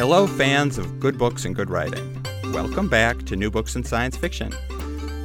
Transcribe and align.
Hello, 0.00 0.26
fans 0.26 0.78
of 0.78 0.98
good 0.98 1.18
books 1.18 1.44
and 1.44 1.54
good 1.54 1.68
writing. 1.68 2.24
Welcome 2.54 2.88
back 2.88 3.18
to 3.26 3.36
New 3.36 3.50
Books 3.50 3.76
in 3.76 3.84
Science 3.84 4.16
Fiction. 4.16 4.50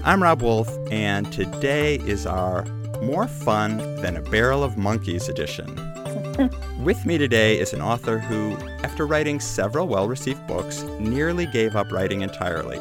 I'm 0.04 0.22
Rob 0.22 0.42
Wolf, 0.42 0.70
and 0.92 1.32
today 1.32 1.96
is 2.00 2.26
our 2.26 2.66
More 3.02 3.26
Fun 3.26 3.78
Than 4.02 4.18
a 4.18 4.22
Barrel 4.22 4.66
of 4.66 4.78
Monkeys 4.78 5.30
edition. 5.30 5.74
With 6.84 7.06
me 7.06 7.18
today 7.18 7.58
is 7.58 7.72
an 7.72 7.82
author 7.82 8.20
who, 8.20 8.58
after 8.84 9.08
writing 9.08 9.40
several 9.40 9.88
well 9.88 10.10
received 10.10 10.46
books, 10.46 10.82
nearly 11.00 11.46
gave 11.46 11.78
up 11.78 11.90
writing 11.90 12.20
entirely. 12.20 12.80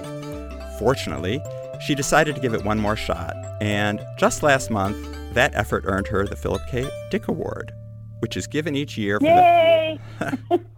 Fortunately, 0.80 1.40
she 1.86 1.94
decided 1.94 2.34
to 2.34 2.40
give 2.40 2.54
it 2.54 2.64
one 2.64 2.80
more 2.80 2.96
shot, 2.96 3.36
and 3.60 4.04
just 4.18 4.42
last 4.42 4.68
month, 4.68 4.96
that 5.32 5.54
effort 5.54 5.84
earned 5.86 6.08
her 6.08 6.26
the 6.26 6.34
Philip 6.34 6.62
K. 6.68 6.90
Dick 7.12 7.28
Award, 7.28 7.70
which 8.18 8.36
is 8.36 8.48
given 8.48 8.74
each 8.74 8.98
year 8.98 9.20
for 9.20 9.26
Yay! 9.26 10.00
the 10.18 10.60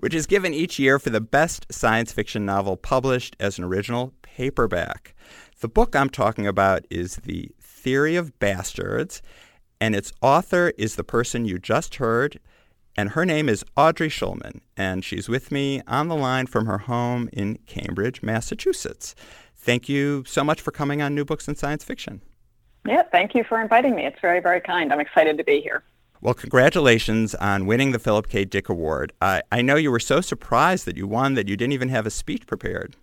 which 0.00 0.14
is 0.14 0.26
given 0.26 0.54
each 0.54 0.78
year 0.78 0.98
for 0.98 1.10
the 1.10 1.20
best 1.20 1.66
science 1.70 2.12
fiction 2.12 2.44
novel 2.44 2.76
published 2.76 3.36
as 3.40 3.58
an 3.58 3.64
original 3.64 4.12
paperback. 4.22 5.14
The 5.60 5.68
book 5.68 5.94
I'm 5.94 6.10
talking 6.10 6.46
about 6.46 6.84
is 6.90 7.16
The 7.16 7.50
Theory 7.60 8.16
of 8.16 8.38
Bastards, 8.38 9.22
and 9.80 9.94
its 9.94 10.12
author 10.22 10.72
is 10.78 10.96
the 10.96 11.04
person 11.04 11.44
you 11.44 11.58
just 11.58 11.96
heard, 11.96 12.38
and 12.96 13.10
her 13.10 13.24
name 13.24 13.48
is 13.48 13.64
Audrey 13.76 14.08
Schulman, 14.08 14.60
and 14.76 15.04
she's 15.04 15.28
with 15.28 15.50
me 15.50 15.82
on 15.86 16.08
the 16.08 16.16
line 16.16 16.46
from 16.46 16.66
her 16.66 16.78
home 16.78 17.28
in 17.32 17.58
Cambridge, 17.66 18.22
Massachusetts. 18.22 19.14
Thank 19.56 19.88
you 19.88 20.24
so 20.26 20.44
much 20.44 20.60
for 20.60 20.70
coming 20.70 21.02
on 21.02 21.14
New 21.14 21.24
Books 21.24 21.48
in 21.48 21.56
Science 21.56 21.84
Fiction. 21.84 22.20
Yeah, 22.86 23.02
thank 23.10 23.34
you 23.34 23.44
for 23.44 23.60
inviting 23.60 23.94
me. 23.94 24.04
It's 24.04 24.20
very, 24.20 24.40
very 24.40 24.60
kind. 24.60 24.92
I'm 24.92 25.00
excited 25.00 25.38
to 25.38 25.44
be 25.44 25.60
here. 25.60 25.82
Well, 26.24 26.32
congratulations 26.32 27.34
on 27.34 27.66
winning 27.66 27.92
the 27.92 27.98
Philip 27.98 28.30
K. 28.30 28.46
Dick 28.46 28.70
Award. 28.70 29.12
I, 29.20 29.42
I 29.52 29.60
know 29.60 29.76
you 29.76 29.90
were 29.90 30.00
so 30.00 30.22
surprised 30.22 30.86
that 30.86 30.96
you 30.96 31.06
won 31.06 31.34
that 31.34 31.48
you 31.48 31.54
didn't 31.54 31.74
even 31.74 31.90
have 31.90 32.06
a 32.06 32.10
speech 32.10 32.46
prepared. 32.46 32.96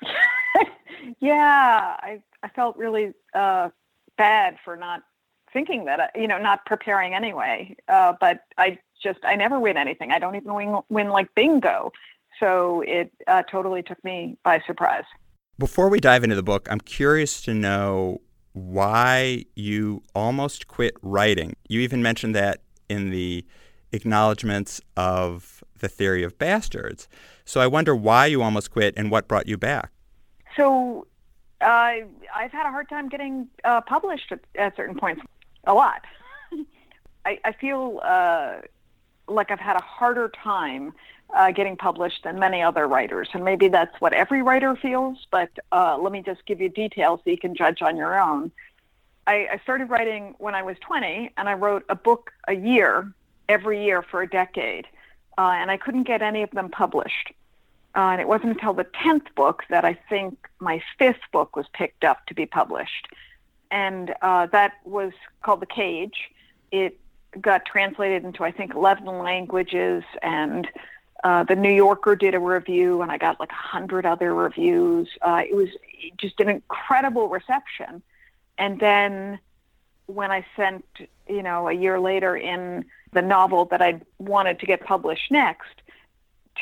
yeah, 1.18 1.96
I, 1.98 2.22
I 2.44 2.48
felt 2.50 2.76
really 2.76 3.14
uh, 3.34 3.70
bad 4.16 4.58
for 4.64 4.76
not 4.76 5.02
thinking 5.52 5.86
that, 5.86 5.98
uh, 5.98 6.06
you 6.14 6.28
know, 6.28 6.38
not 6.38 6.64
preparing 6.66 7.14
anyway. 7.14 7.74
Uh, 7.88 8.12
but 8.20 8.44
I 8.58 8.78
just, 9.02 9.18
I 9.24 9.34
never 9.34 9.58
win 9.58 9.76
anything. 9.76 10.12
I 10.12 10.20
don't 10.20 10.36
even 10.36 10.54
win, 10.54 10.78
win 10.88 11.08
like 11.08 11.34
bingo. 11.34 11.90
So 12.38 12.84
it 12.86 13.10
uh, 13.26 13.42
totally 13.50 13.82
took 13.82 14.02
me 14.04 14.38
by 14.44 14.62
surprise. 14.68 15.02
Before 15.58 15.88
we 15.88 15.98
dive 15.98 16.22
into 16.22 16.36
the 16.36 16.44
book, 16.44 16.68
I'm 16.70 16.80
curious 16.80 17.42
to 17.42 17.54
know 17.54 18.20
why 18.52 19.46
you 19.56 20.04
almost 20.14 20.68
quit 20.68 20.94
writing. 21.02 21.56
You 21.68 21.80
even 21.80 22.02
mentioned 22.02 22.36
that 22.36 22.60
in 22.88 23.10
the 23.10 23.44
acknowledgments 23.92 24.80
of 24.96 25.62
the 25.78 25.88
theory 25.88 26.22
of 26.22 26.38
bastards. 26.38 27.08
So 27.44 27.60
I 27.60 27.66
wonder 27.66 27.94
why 27.94 28.26
you 28.26 28.42
almost 28.42 28.70
quit 28.70 28.94
and 28.96 29.10
what 29.10 29.28
brought 29.28 29.48
you 29.48 29.56
back. 29.56 29.90
So 30.56 31.06
uh, 31.60 31.64
I've 31.64 32.52
had 32.52 32.66
a 32.66 32.70
hard 32.70 32.88
time 32.88 33.08
getting 33.08 33.48
uh, 33.64 33.80
published 33.82 34.32
at, 34.32 34.40
at, 34.56 34.76
certain 34.76 34.96
points, 34.96 35.22
a 35.64 35.74
lot. 35.74 36.02
I, 37.24 37.38
I, 37.44 37.52
feel 37.52 38.00
uh, 38.02 38.56
like 39.28 39.50
I've 39.50 39.58
had 39.60 39.76
a 39.76 39.82
harder 39.82 40.30
time 40.42 40.92
uh, 41.34 41.50
getting 41.50 41.76
published 41.76 42.24
than 42.24 42.38
many 42.38 42.62
other 42.62 42.86
writers. 42.86 43.28
And 43.32 43.44
maybe 43.44 43.68
that's 43.68 44.00
what 44.00 44.12
every 44.12 44.42
writer 44.42 44.76
feels, 44.76 45.26
but 45.30 45.50
uh, 45.72 45.98
let 45.98 46.12
me 46.12 46.22
just 46.22 46.44
give 46.46 46.60
you 46.60 46.68
details 46.68 47.20
so 47.24 47.30
you 47.30 47.38
can 47.38 47.54
judge 47.54 47.82
on 47.82 47.96
your 47.96 48.18
own. 48.18 48.50
I, 49.28 49.46
I 49.52 49.60
started 49.62 49.90
writing 49.90 50.34
when 50.38 50.54
I 50.54 50.62
was 50.62 50.78
20, 50.80 51.32
and 51.36 51.48
I 51.50 51.52
wrote 51.52 51.84
a 51.90 51.94
book 51.94 52.32
a 52.48 52.54
year, 52.54 53.12
every 53.46 53.84
year 53.84 54.00
for 54.00 54.22
a 54.22 54.28
decade, 54.28 54.86
uh, 55.36 55.50
and 55.50 55.70
I 55.70 55.76
couldn't 55.76 56.04
get 56.04 56.22
any 56.22 56.42
of 56.42 56.50
them 56.52 56.70
published. 56.70 57.32
Uh, 57.94 58.12
and 58.12 58.22
it 58.22 58.26
wasn't 58.26 58.52
until 58.52 58.72
the 58.72 58.86
10th 58.86 59.34
book 59.34 59.64
that 59.68 59.84
I 59.84 59.98
think 60.08 60.48
my 60.60 60.82
fifth 60.98 61.20
book 61.30 61.56
was 61.56 61.66
picked 61.74 62.04
up 62.04 62.24
to 62.26 62.34
be 62.34 62.46
published. 62.46 63.08
And 63.70 64.14
uh, 64.22 64.46
that 64.46 64.74
was 64.84 65.12
called 65.42 65.60
The 65.60 65.66
Cage. 65.66 66.30
It 66.72 66.98
got 67.38 67.66
translated 67.66 68.24
into, 68.24 68.44
I 68.44 68.50
think, 68.50 68.74
11 68.74 69.04
languages, 69.04 70.04
and 70.22 70.66
uh, 71.22 71.44
the 71.44 71.56
New 71.56 71.72
Yorker 71.72 72.16
did 72.16 72.34
a 72.34 72.40
review, 72.40 73.02
and 73.02 73.12
I 73.12 73.18
got 73.18 73.40
like 73.40 73.52
a 73.52 73.54
hundred 73.54 74.06
other 74.06 74.34
reviews. 74.34 75.06
Uh, 75.20 75.42
it 75.46 75.54
was 75.54 75.68
just 76.16 76.40
an 76.40 76.48
incredible 76.48 77.28
reception. 77.28 78.02
And 78.58 78.80
then 78.80 79.38
when 80.06 80.30
I 80.30 80.44
sent, 80.56 80.84
you 81.28 81.42
know, 81.42 81.68
a 81.68 81.72
year 81.72 82.00
later 82.00 82.36
in 82.36 82.84
the 83.12 83.22
novel 83.22 83.66
that 83.66 83.80
I 83.80 84.00
wanted 84.18 84.60
to 84.60 84.66
get 84.66 84.84
published 84.84 85.30
next 85.30 85.82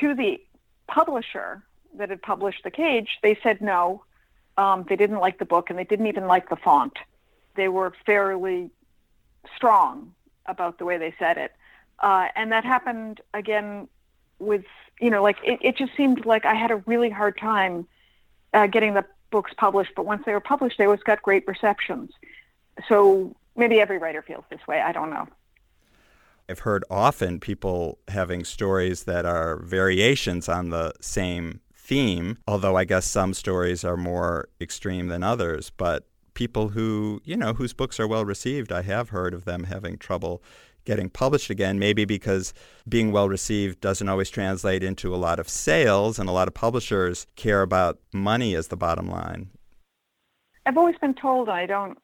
to 0.01 0.15
the 0.15 0.41
publisher 0.87 1.63
that 1.97 2.11
had 2.11 2.23
published 2.23 2.63
The 2.63 2.71
Cage, 2.71 3.19
they 3.23 3.39
said 3.43 3.61
no. 3.61 4.05
Um, 4.59 4.85
they 4.89 4.97
didn't 4.97 5.19
like 5.19 5.39
the 5.39 5.45
book, 5.45 5.71
and 5.71 5.79
they 5.79 5.85
didn't 5.85 6.07
even 6.07 6.27
like 6.27 6.49
the 6.49 6.57
font. 6.57 6.95
They 7.57 7.69
were 7.69 7.93
fairly 8.05 8.71
strong 9.55 10.13
about 10.47 10.79
the 10.79 10.85
way 10.85 10.99
they 10.99 11.15
said 11.19 11.37
it. 11.39 11.53
Uh, 11.99 12.29
and 12.35 12.53
that 12.53 12.65
happened 12.65 13.21
again 13.33 13.89
with 14.39 14.65
you 15.01 15.09
know 15.11 15.23
like 15.23 15.39
it, 15.43 15.59
it 15.63 15.77
just 15.77 15.97
seemed 15.97 16.27
like 16.27 16.45
I 16.45 16.55
had 16.55 16.71
a 16.71 16.77
really 16.87 17.09
hard 17.09 17.39
time 17.39 17.87
uh, 18.53 18.67
getting 18.67 18.95
the 18.95 19.05
books 19.37 19.53
published, 19.59 19.93
but 19.95 20.07
once 20.07 20.23
they 20.25 20.33
were 20.33 20.41
published, 20.41 20.79
they 20.79 20.87
always 20.87 21.03
got 21.03 21.21
great 21.21 21.45
receptions. 21.47 22.11
So 22.89 23.37
maybe 23.55 23.83
every 23.83 23.99
writer 23.99 24.23
feels 24.23 24.45
this 24.49 24.67
way. 24.67 24.81
I 24.81 24.93
don't 24.93 25.11
know. 25.11 25.29
I've 26.49 26.61
heard 26.61 26.85
often 26.91 27.39
people 27.39 27.99
having 28.09 28.45
stories 28.45 29.05
that 29.05 29.27
are 29.27 29.59
variations 29.59 30.49
on 30.49 30.71
the 30.71 30.95
same 31.03 31.61
theme, 31.75 32.39
although 32.49 32.79
I 32.79 32.85
guess 32.85 33.05
some 33.05 33.35
stories 33.35 33.85
are 33.85 33.99
more 33.99 34.49
extreme 34.59 35.09
than 35.09 35.23
others. 35.23 35.69
But 35.69 36.07
people 36.33 36.69
who, 36.71 37.21
you 37.25 37.37
know, 37.37 37.53
whose 37.53 37.75
books 37.75 38.01
are 38.01 38.09
well 38.09 38.25
received, 38.25 38.73
I 38.73 38.81
have 38.83 39.11
heard 39.11 39.35
of 39.35 39.45
them 39.45 39.65
having 39.65 39.99
trouble 39.99 40.43
getting 40.87 41.11
published 41.11 41.51
again, 41.51 41.79
maybe 41.79 42.07
because 42.07 42.55
being 42.89 43.13
well 43.13 43.29
received 43.29 43.81
doesn't 43.81 44.09
always 44.09 44.31
translate 44.31 44.83
into 44.83 45.15
a 45.15 45.19
lot 45.19 45.39
of 45.39 45.49
sales, 45.49 46.19
and 46.19 46.29
a 46.29 46.33
lot 46.33 46.49
of 46.49 46.55
publishers 46.55 47.27
care 47.37 47.61
about 47.61 47.99
money 48.15 48.55
as 48.55 48.69
the 48.69 48.77
bottom 48.77 49.11
line. 49.11 49.51
I've 50.65 50.79
always 50.79 50.97
been 50.99 51.15
told, 51.15 51.49
I 51.49 51.67
don't, 51.67 51.99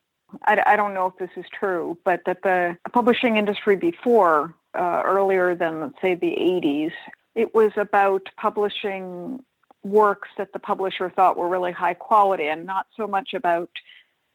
I, 0.44 0.62
I 0.66 0.76
don't 0.76 0.94
know 0.94 1.06
if 1.06 1.16
this 1.16 1.31
is 1.37 1.47
true, 1.59 1.97
but 2.04 2.20
that 2.26 2.43
the 2.43 2.76
publishing 2.93 3.37
industry 3.37 3.76
before, 3.76 4.54
uh, 4.75 5.03
earlier 5.04 5.54
than, 5.54 5.81
let's 5.81 6.00
say, 6.03 6.14
the 6.14 6.37
80s, 6.38 6.93
it 7.34 7.54
was 7.54 7.72
about 7.76 8.28
publishing 8.37 9.43
works 9.82 10.28
that 10.38 10.53
the 10.53 10.59
publisher 10.59 11.10
thought 11.10 11.37
were 11.37 11.49
really 11.49 11.72
high 11.72 11.94
quality 11.94 12.47
and 12.47 12.64
not 12.64 12.87
so 12.97 13.06
much 13.06 13.34
about 13.34 13.70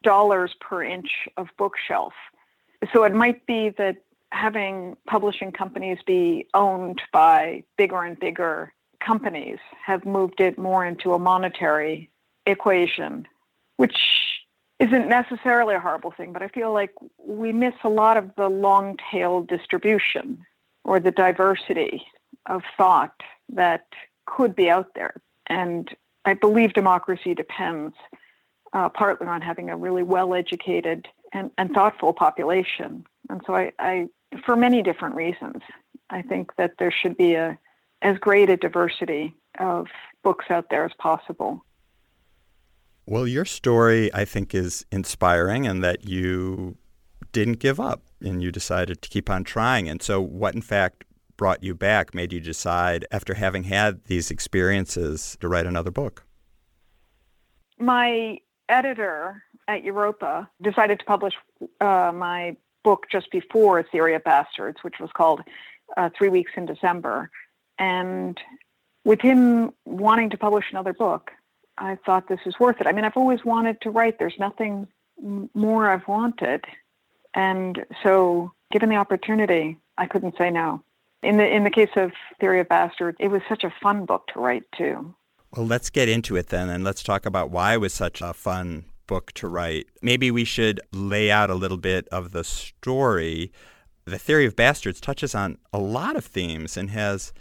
dollars 0.03 0.53
per 0.59 0.83
inch 0.83 1.09
of 1.37 1.47
bookshelf. 1.57 2.13
So 2.93 3.03
it 3.03 3.13
might 3.13 3.45
be 3.45 3.69
that 3.77 3.97
having 4.37 4.95
publishing 5.07 5.51
companies 5.51 5.97
be 6.05 6.47
owned 6.53 7.01
by 7.11 7.63
bigger 7.77 8.03
and 8.03 8.19
bigger 8.19 8.73
companies 8.99 9.57
have 9.85 10.05
moved 10.05 10.39
it 10.39 10.57
more 10.57 10.85
into 10.85 11.13
a 11.13 11.19
monetary 11.19 12.09
equation, 12.45 13.27
which 13.77 13.97
isn't 14.79 15.07
necessarily 15.07 15.73
a 15.75 15.79
horrible 15.79 16.11
thing, 16.11 16.33
but 16.33 16.43
I 16.43 16.49
feel 16.49 16.71
like 16.71 16.91
we 17.17 17.51
miss 17.51 17.73
a 17.83 17.89
lot 17.89 18.15
of 18.15 18.29
the 18.35 18.47
long 18.47 18.97
tail 19.11 19.41
distribution 19.41 20.45
or 20.83 20.99
the 20.99 21.11
diversity 21.11 22.05
of 22.45 22.61
thought 22.77 23.19
that 23.49 23.87
could 24.25 24.55
be 24.55 24.69
out 24.69 24.93
there. 24.93 25.15
And 25.47 25.89
I 26.25 26.35
believe 26.35 26.73
democracy 26.73 27.33
depends 27.33 27.95
uh, 28.73 28.89
partly 28.89 29.27
on 29.27 29.41
having 29.41 29.69
a 29.69 29.77
really 29.77 30.03
well 30.03 30.33
educated 30.35 31.07
and, 31.33 31.49
and 31.57 31.71
thoughtful 31.71 32.13
population. 32.13 33.05
And 33.29 33.41
so 33.45 33.55
I, 33.55 33.71
I 33.79 34.09
for 34.45 34.55
many 34.55 34.81
different 34.81 35.15
reasons. 35.15 35.61
I 36.09 36.21
think 36.21 36.55
that 36.57 36.73
there 36.79 36.91
should 36.91 37.17
be 37.17 37.33
a 37.33 37.57
as 38.01 38.17
great 38.19 38.49
a 38.49 38.57
diversity 38.57 39.33
of 39.59 39.87
books 40.23 40.45
out 40.49 40.69
there 40.69 40.85
as 40.85 40.91
possible. 40.99 41.63
Well, 43.05 43.27
your 43.27 43.45
story, 43.45 44.13
I 44.13 44.25
think, 44.25 44.53
is 44.53 44.85
inspiring 44.91 45.65
and 45.65 45.83
that 45.83 46.07
you 46.07 46.77
didn't 47.31 47.59
give 47.59 47.79
up 47.79 48.03
and 48.21 48.43
you 48.43 48.51
decided 48.51 49.01
to 49.01 49.09
keep 49.09 49.29
on 49.29 49.43
trying. 49.43 49.87
And 49.87 50.01
so, 50.01 50.21
what 50.21 50.53
in 50.53 50.61
fact 50.61 51.05
brought 51.37 51.63
you 51.63 51.73
back, 51.73 52.13
made 52.13 52.33
you 52.33 52.39
decide, 52.39 53.05
after 53.11 53.35
having 53.35 53.63
had 53.63 54.05
these 54.05 54.31
experiences, 54.31 55.37
to 55.39 55.47
write 55.47 55.65
another 55.65 55.91
book? 55.91 56.25
My 57.79 58.39
editor 58.69 59.43
at 59.67 59.83
Europa 59.83 60.49
decided 60.61 60.99
to 60.99 61.05
publish 61.05 61.33
uh, 61.79 62.11
my 62.13 62.57
book 62.83 63.07
just 63.11 63.31
before 63.31 63.83
Theory 63.83 64.15
of 64.15 64.23
Bastards, 64.23 64.77
which 64.81 64.99
was 64.99 65.09
called 65.13 65.41
uh, 65.95 66.09
Three 66.17 66.29
Weeks 66.29 66.51
in 66.55 66.65
December. 66.65 67.29
And 67.79 68.39
with 69.05 69.21
him 69.21 69.71
wanting 69.85 70.29
to 70.31 70.37
publish 70.37 70.65
another 70.71 70.93
book, 70.93 71.31
I 71.77 71.97
thought 72.05 72.27
this 72.27 72.39
is 72.45 72.59
worth 72.59 72.81
it. 72.81 72.87
I 72.87 72.91
mean, 72.91 73.05
I've 73.05 73.17
always 73.17 73.45
wanted 73.45 73.79
to 73.81 73.89
write. 73.89 74.19
There's 74.19 74.39
nothing 74.39 74.87
more 75.53 75.89
I've 75.89 76.07
wanted. 76.07 76.65
And 77.33 77.85
so, 78.03 78.51
given 78.71 78.89
the 78.89 78.95
opportunity, 78.95 79.77
I 79.97 80.07
couldn't 80.07 80.35
say 80.37 80.49
no. 80.49 80.83
In 81.23 81.37
the 81.37 81.47
in 81.47 81.63
the 81.63 81.69
case 81.69 81.89
of 81.95 82.11
Theory 82.39 82.59
of 82.59 82.69
Bastards, 82.69 83.17
it 83.19 83.29
was 83.29 83.41
such 83.49 83.63
a 83.63 83.73
fun 83.81 84.05
book 84.05 84.27
to 84.33 84.39
write 84.39 84.63
too. 84.75 85.13
Well, 85.55 85.65
let's 85.65 85.89
get 85.89 86.09
into 86.09 86.35
it 86.35 86.47
then, 86.47 86.69
and 86.69 86.83
let's 86.83 87.03
talk 87.03 87.25
about 87.25 87.49
why 87.49 87.73
it 87.73 87.81
was 87.81 87.93
such 87.93 88.21
a 88.21 88.33
fun 88.33 88.85
book 89.07 89.31
to 89.33 89.47
write. 89.47 89.87
Maybe 90.01 90.29
we 90.31 90.43
should 90.43 90.79
lay 90.91 91.31
out 91.31 91.49
a 91.49 91.55
little 91.55 91.77
bit 91.77 92.07
of 92.09 92.31
the 92.31 92.43
story. 92.43 93.51
The 94.05 94.19
Theory 94.19 94.45
of 94.45 94.55
Bastards 94.55 95.01
touches 95.01 95.33
on 95.33 95.57
a 95.73 95.79
lot 95.79 96.15
of 96.15 96.25
themes 96.25 96.77
and 96.77 96.91
has 96.91 97.33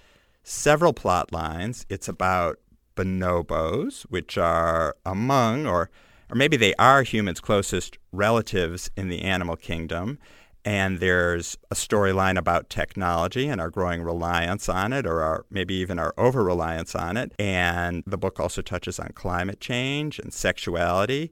several 0.42 0.92
plot 0.92 1.32
lines. 1.32 1.86
It's 1.88 2.08
about 2.08 2.58
bonobos, 2.96 4.02
which 4.02 4.38
are 4.38 4.96
among, 5.04 5.66
or, 5.66 5.90
or 6.30 6.36
maybe 6.36 6.56
they 6.56 6.74
are 6.74 7.02
humans' 7.02 7.40
closest 7.40 7.98
relatives 8.12 8.90
in 8.96 9.08
the 9.08 9.22
animal 9.22 9.56
kingdom 9.56 10.18
and 10.66 10.98
there's 10.98 11.56
a 11.70 11.76
storyline 11.76 12.36
about 12.36 12.68
technology 12.68 13.46
and 13.46 13.60
our 13.60 13.70
growing 13.70 14.02
reliance 14.02 14.68
on 14.68 14.92
it, 14.92 15.06
or 15.06 15.22
our, 15.22 15.46
maybe 15.48 15.74
even 15.74 15.96
our 16.00 16.12
over 16.18 16.42
reliance 16.42 16.96
on 16.96 17.16
it. 17.16 17.32
And 17.38 18.02
the 18.04 18.18
book 18.18 18.40
also 18.40 18.62
touches 18.62 18.98
on 18.98 19.10
climate 19.14 19.60
change 19.60 20.18
and 20.18 20.34
sexuality. 20.34 21.30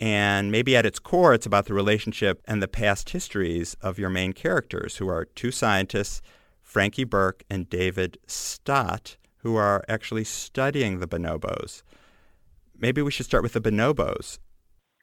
And 0.00 0.50
maybe 0.50 0.76
at 0.76 0.86
its 0.86 0.98
core, 0.98 1.34
it's 1.34 1.46
about 1.46 1.66
the 1.66 1.74
relationship 1.74 2.42
and 2.46 2.62
the 2.62 2.68
past 2.68 3.10
histories 3.10 3.76
of 3.80 3.98
your 3.98 4.10
main 4.10 4.32
characters, 4.32 4.96
who 4.96 5.08
are 5.08 5.24
two 5.24 5.50
scientists, 5.50 6.20
Frankie 6.62 7.04
Burke 7.04 7.44
and 7.48 7.70
David 7.70 8.18
Stott, 8.26 9.16
who 9.38 9.56
are 9.56 9.84
actually 9.88 10.24
studying 10.24 10.98
the 10.98 11.06
bonobos. 11.06 11.82
Maybe 12.76 13.02
we 13.02 13.10
should 13.10 13.26
start 13.26 13.42
with 13.42 13.52
the 13.52 13.60
bonobos. 13.60 14.38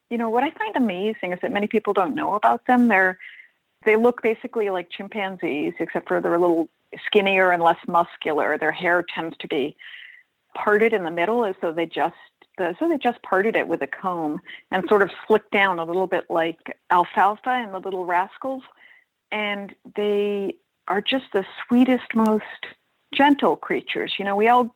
You 0.10 0.18
know, 0.18 0.30
what 0.30 0.44
I 0.44 0.52
find 0.52 0.76
amazing 0.76 1.32
is 1.32 1.40
that 1.42 1.54
many 1.54 1.68
people 1.68 1.94
don't 1.94 2.16
know 2.16 2.34
about 2.34 2.66
them. 2.68 2.90
They're 2.90 3.18
they 3.86 3.96
look 3.96 4.22
basically 4.22 4.70
like 4.70 4.90
chimpanzees, 4.92 5.74
except 5.80 6.08
for 6.08 6.22
they're 6.22 6.36
a 6.36 6.40
little 6.40 6.70
skinnier 7.06 7.52
and 7.52 7.64
less 7.64 7.80
muscular. 7.88 8.58
Their 8.58 8.72
hair 8.72 9.04
tends 9.16 9.36
to 9.38 9.48
be 9.48 9.76
parted 10.54 10.94
in 10.94 11.04
the 11.04 11.12
middle 11.12 11.46
as 11.46 11.56
though 11.62 11.72
they 11.72 11.86
just 11.86 12.16
so 12.58 12.88
they 12.88 12.98
just 12.98 13.22
parted 13.24 13.56
it 13.56 13.68
with 13.68 13.82
a 13.82 13.88
comb 13.88 14.40
and 14.72 14.84
sort 14.88 15.02
of 15.02 15.12
slicked 15.28 15.52
down 15.52 15.80
a 15.80 15.86
little 15.86 16.08
bit 16.08 16.26
like 16.30 16.78
alfalfa 16.90 17.50
and 17.50 17.74
the 17.74 17.80
little 17.80 18.06
rascals. 18.06 18.64
And 19.32 19.74
they 19.96 20.56
are 20.88 21.02
just 21.02 21.26
the 21.34 21.46
sweetest, 21.68 22.14
most 22.14 22.44
gentle 23.14 23.56
creatures. 23.56 24.14
You 24.20 24.26
know, 24.26 24.36
we 24.36 24.48
all 24.48 24.76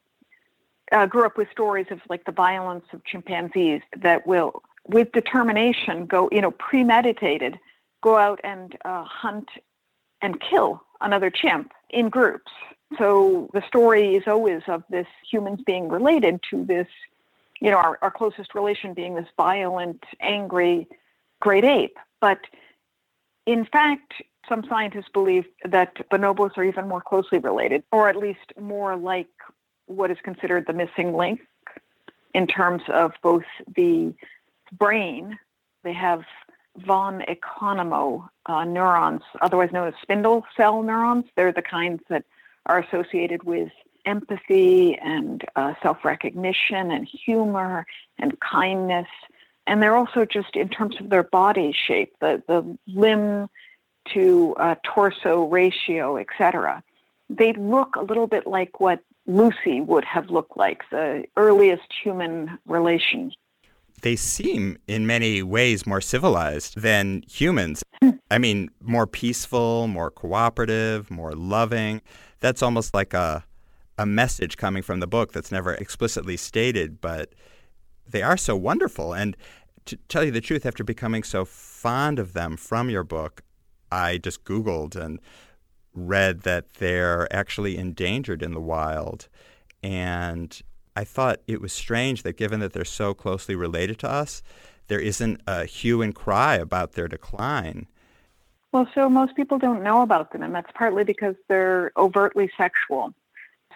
uh, 0.91 1.05
grew 1.05 1.25
up 1.25 1.37
with 1.37 1.49
stories 1.51 1.87
of 1.91 1.99
like 2.09 2.25
the 2.25 2.31
violence 2.31 2.85
of 2.93 3.03
chimpanzees 3.05 3.81
that 4.01 4.25
will, 4.25 4.63
with 4.87 5.11
determination, 5.11 6.05
go, 6.05 6.29
you 6.31 6.41
know, 6.41 6.51
premeditated 6.51 7.59
go 8.05 8.17
out 8.17 8.39
and 8.43 8.77
uh, 8.85 9.03
hunt 9.03 9.49
and 10.21 10.39
kill 10.39 10.81
another 11.01 11.31
chimp 11.31 11.71
in 11.89 12.07
groups. 12.07 12.51
So 12.99 13.49
the 13.51 13.63
story 13.67 14.15
is 14.15 14.23
always 14.27 14.61
of 14.67 14.83
this 14.91 15.07
humans 15.29 15.61
being 15.65 15.89
related 15.89 16.39
to 16.51 16.63
this, 16.63 16.87
you 17.61 17.71
know, 17.71 17.77
our, 17.77 17.97
our 18.01 18.11
closest 18.11 18.53
relation 18.53 18.93
being 18.93 19.15
this 19.15 19.27
violent, 19.37 20.03
angry 20.19 20.87
great 21.39 21.63
ape. 21.63 21.97
But 22.21 22.39
in 23.45 23.65
fact, 23.65 24.13
some 24.47 24.63
scientists 24.67 25.09
believe 25.13 25.45
that 25.63 25.95
bonobos 26.09 26.57
are 26.57 26.63
even 26.63 26.87
more 26.87 27.01
closely 27.01 27.39
related, 27.39 27.83
or 27.91 28.09
at 28.09 28.15
least 28.15 28.53
more 28.59 28.95
like 28.95 29.29
what 29.87 30.11
is 30.11 30.17
considered 30.23 30.65
the 30.67 30.73
missing 30.73 31.13
link 31.13 31.41
in 32.33 32.47
terms 32.47 32.83
of 32.89 33.13
both 33.21 33.43
the 33.75 34.13
brain. 34.71 35.37
They 35.83 35.93
have 35.93 36.23
von 36.77 37.23
Economo 37.27 38.27
uh, 38.47 38.65
neurons, 38.65 39.21
otherwise 39.41 39.71
known 39.71 39.87
as 39.87 39.93
spindle 40.01 40.45
cell 40.57 40.83
neurons. 40.83 41.25
They're 41.35 41.53
the 41.53 41.61
kinds 41.61 42.01
that 42.09 42.25
are 42.65 42.79
associated 42.79 43.43
with 43.43 43.71
empathy 44.05 44.95
and 44.95 45.43
uh, 45.55 45.73
self 45.81 46.03
recognition 46.03 46.91
and 46.91 47.07
humor 47.07 47.85
and 48.19 48.39
kindness. 48.39 49.07
And 49.67 49.81
they're 49.81 49.95
also 49.95 50.25
just 50.25 50.55
in 50.55 50.69
terms 50.69 50.95
of 50.99 51.09
their 51.09 51.23
body 51.23 51.73
shape, 51.73 52.13
the, 52.21 52.43
the 52.47 52.77
limb 52.87 53.49
to 54.13 54.55
uh, 54.59 54.75
torso 54.83 55.45
ratio, 55.45 56.17
etc. 56.17 56.83
They 57.29 57.53
look 57.53 57.95
a 57.95 58.03
little 58.03 58.27
bit 58.27 58.45
like 58.45 58.79
what 58.79 58.99
Lucy 59.25 59.81
would 59.81 60.05
have 60.05 60.29
looked 60.29 60.55
like, 60.55 60.83
the 60.91 61.25
earliest 61.35 61.91
human 62.03 62.59
relation 62.67 63.31
they 64.05 64.15
seem 64.15 64.77
in 64.87 65.07
many 65.07 65.41
ways 65.41 65.87
more 65.87 65.99
civilized 65.99 66.79
than 66.79 67.23
humans. 67.27 67.83
I 68.31 68.37
mean, 68.37 68.69
more 68.79 69.07
peaceful, 69.07 69.87
more 69.87 70.11
cooperative, 70.11 71.09
more 71.09 71.33
loving. 71.33 72.01
That's 72.39 72.61
almost 72.61 72.93
like 72.93 73.15
a 73.15 73.43
a 73.97 74.05
message 74.05 74.57
coming 74.57 74.83
from 74.83 74.99
the 74.99 75.07
book 75.07 75.31
that's 75.33 75.51
never 75.51 75.73
explicitly 75.73 76.37
stated, 76.37 76.99
but 77.01 77.33
they 78.07 78.21
are 78.21 78.37
so 78.37 78.55
wonderful. 78.55 79.13
And 79.13 79.37
to 79.85 79.95
tell 80.09 80.23
you 80.23 80.31
the 80.31 80.41
truth, 80.41 80.65
after 80.65 80.83
becoming 80.83 81.23
so 81.23 81.45
fond 81.45 82.19
of 82.19 82.33
them 82.33 82.57
from 82.57 82.89
your 82.89 83.03
book, 83.03 83.41
I 83.91 84.17
just 84.17 84.43
Googled 84.43 84.95
and 84.95 85.19
read 85.93 86.41
that 86.41 86.73
they're 86.75 87.33
actually 87.33 87.77
endangered 87.77 88.43
in 88.43 88.53
the 88.53 88.61
wild. 88.61 89.29
And 89.81 90.59
I 90.95 91.03
thought 91.03 91.41
it 91.47 91.61
was 91.61 91.71
strange 91.71 92.23
that 92.23 92.37
given 92.37 92.59
that 92.59 92.73
they're 92.73 92.85
so 92.85 93.13
closely 93.13 93.55
related 93.55 93.99
to 93.99 94.09
us, 94.09 94.41
there 94.87 94.99
isn't 94.99 95.41
a 95.47 95.65
hue 95.65 96.01
and 96.01 96.13
cry 96.13 96.55
about 96.55 96.93
their 96.93 97.07
decline. 97.07 97.87
Well, 98.71 98.89
so 98.93 99.09
most 99.09 99.35
people 99.35 99.57
don't 99.57 99.83
know 99.83 100.01
about 100.01 100.31
them, 100.31 100.43
and 100.43 100.53
that's 100.53 100.71
partly 100.75 101.05
because 101.05 101.35
they're 101.47 101.91
overtly 101.95 102.51
sexual. 102.57 103.13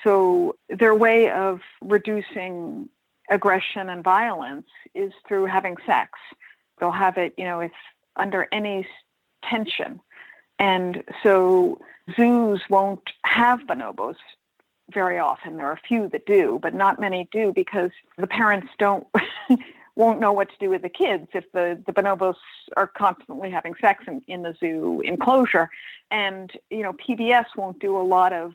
So 0.03 0.55
their 0.69 0.95
way 0.95 1.29
of 1.29 1.61
reducing 1.81 2.89
aggression 3.29 3.89
and 3.89 4.03
violence 4.03 4.67
is 4.95 5.11
through 5.27 5.45
having 5.45 5.77
sex. 5.85 6.11
They'll 6.79 6.91
have 6.91 7.17
it, 7.17 7.33
you 7.37 7.43
know, 7.43 7.59
it's 7.59 7.73
under 8.15 8.47
any 8.51 8.87
tension. 9.43 9.99
And 10.57 11.03
so 11.23 11.79
zoos 12.15 12.61
won't 12.69 13.09
have 13.23 13.59
bonobos 13.61 14.15
very 14.91 15.19
often. 15.19 15.57
There 15.57 15.67
are 15.67 15.73
a 15.73 15.87
few 15.87 16.09
that 16.09 16.25
do, 16.25 16.59
but 16.61 16.73
not 16.73 16.99
many 16.99 17.27
do 17.31 17.53
because 17.53 17.91
the 18.17 18.27
parents 18.27 18.67
don't 18.77 19.07
won't 19.95 20.19
know 20.19 20.31
what 20.31 20.49
to 20.49 20.55
do 20.59 20.69
with 20.69 20.81
the 20.81 20.89
kids 20.89 21.27
if 21.33 21.51
the, 21.51 21.81
the 21.85 21.93
bonobos 21.93 22.35
are 22.77 22.87
constantly 22.87 23.51
having 23.51 23.75
sex 23.81 24.03
in, 24.07 24.21
in 24.27 24.41
the 24.43 24.55
zoo 24.59 25.01
enclosure. 25.05 25.69
And, 26.09 26.51
you 26.69 26.83
know, 26.83 26.93
PBS 26.93 27.45
won't 27.55 27.79
do 27.79 27.97
a 27.97 28.01
lot 28.01 28.33
of 28.33 28.53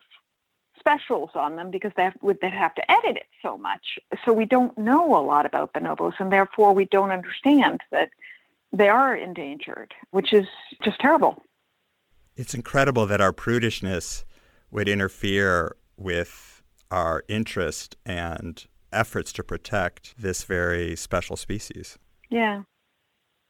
specials 0.84 1.30
on 1.34 1.56
them 1.56 1.70
because 1.70 1.92
they 1.96 2.04
have, 2.04 2.14
they'd 2.22 2.52
have 2.52 2.74
to 2.74 2.90
edit 2.90 3.16
it 3.16 3.26
so 3.42 3.56
much. 3.56 3.98
So 4.24 4.32
we 4.32 4.44
don't 4.44 4.76
know 4.76 5.16
a 5.16 5.22
lot 5.22 5.46
about 5.46 5.72
bonobos, 5.72 6.12
and 6.18 6.30
therefore 6.30 6.74
we 6.74 6.84
don't 6.84 7.10
understand 7.10 7.80
that 7.90 8.10
they 8.72 8.88
are 8.88 9.16
endangered, 9.16 9.94
which 10.10 10.32
is 10.32 10.46
just 10.82 10.98
terrible. 11.00 11.42
It's 12.36 12.54
incredible 12.54 13.06
that 13.06 13.20
our 13.20 13.32
prudishness 13.32 14.24
would 14.70 14.88
interfere 14.88 15.76
with 15.96 16.62
our 16.90 17.24
interest 17.28 17.96
and 18.04 18.64
efforts 18.92 19.32
to 19.32 19.42
protect 19.42 20.14
this 20.18 20.44
very 20.44 20.96
special 20.96 21.36
species. 21.36 21.98
Yeah. 22.30 22.62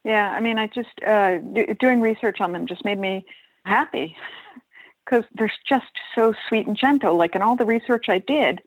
Yeah. 0.03 0.29
I 0.29 0.39
mean, 0.39 0.57
I 0.57 0.67
just, 0.67 1.03
uh, 1.05 1.39
doing 1.79 1.99
research 1.99 2.39
on 2.39 2.53
them 2.53 2.67
just 2.67 2.85
made 2.85 2.99
me 2.99 3.25
happy 3.65 4.15
because 5.05 5.23
they're 5.35 5.51
just 5.67 5.91
so 6.15 6.33
sweet 6.47 6.67
and 6.67 6.75
gentle. 6.75 7.15
Like 7.15 7.35
in 7.35 7.41
all 7.41 7.55
the 7.55 7.65
research 7.65 8.09
I 8.09 8.19
did, 8.19 8.61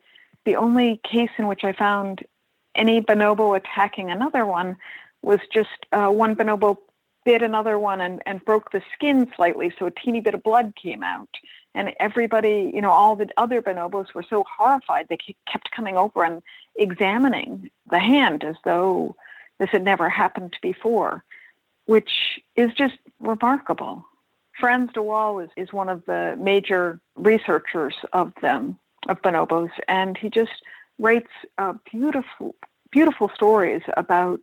the 0.45 0.55
only 0.55 1.01
case 1.03 1.29
in 1.37 1.47
which 1.47 1.63
I 1.63 1.73
found 1.73 2.23
any 2.75 3.01
bonobo 3.01 3.57
attacking 3.57 4.09
another 4.09 4.45
one 4.45 4.77
was 5.21 5.39
just 5.53 5.69
uh, 5.91 6.07
one 6.07 6.35
bonobo 6.35 6.77
bit 7.25 7.41
another 7.41 7.77
one 7.77 7.99
and, 7.99 8.21
and 8.25 8.43
broke 8.45 8.71
the 8.71 8.81
skin 8.93 9.29
slightly, 9.35 9.73
so 9.77 9.85
a 9.87 9.91
teeny 9.91 10.21
bit 10.21 10.33
of 10.33 10.41
blood 10.41 10.73
came 10.81 11.03
out 11.03 11.29
and 11.75 11.93
everybody, 11.99 12.71
you 12.73 12.81
know, 12.81 12.91
all 12.91 13.15
the 13.15 13.29
other 13.37 13.61
bonobos 13.61 14.13
were 14.13 14.25
so 14.27 14.43
horrified 14.57 15.07
they 15.07 15.17
kept 15.51 15.69
coming 15.71 15.97
over 15.97 16.23
and 16.23 16.41
examining 16.75 17.69
the 17.89 17.99
hand 17.99 18.43
as 18.43 18.55
though 18.63 19.15
this 19.59 19.69
had 19.69 19.83
never 19.83 20.09
happened 20.09 20.57
before, 20.61 21.23
which 21.85 22.39
is 22.55 22.73
just 22.73 22.97
remarkable. 23.19 24.05
Frans 24.59 24.91
de 24.93 25.01
Waal 25.01 25.39
is, 25.39 25.49
is 25.55 25.71
one 25.71 25.89
of 25.89 26.03
the 26.05 26.35
major 26.39 26.99
researchers 27.15 27.95
of 28.13 28.33
them, 28.41 28.77
of 29.07 29.21
bonobos, 29.21 29.69
and 29.87 30.17
he 30.17 30.29
just 30.29 30.51
writes 30.97 31.29
uh, 31.57 31.73
beautiful, 31.89 32.55
beautiful 32.91 33.31
stories 33.33 33.81
about 33.95 34.41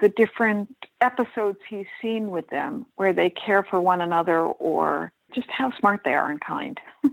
the 0.00 0.08
different 0.08 0.74
episodes 1.00 1.58
he's 1.68 1.86
seen 2.02 2.30
with 2.30 2.48
them 2.48 2.84
where 2.96 3.12
they 3.12 3.30
care 3.30 3.62
for 3.62 3.80
one 3.80 4.00
another 4.00 4.40
or 4.40 5.12
just 5.34 5.48
how 5.50 5.72
smart 5.78 6.02
they 6.04 6.14
are 6.14 6.30
and 6.30 6.40
kind. 6.40 6.78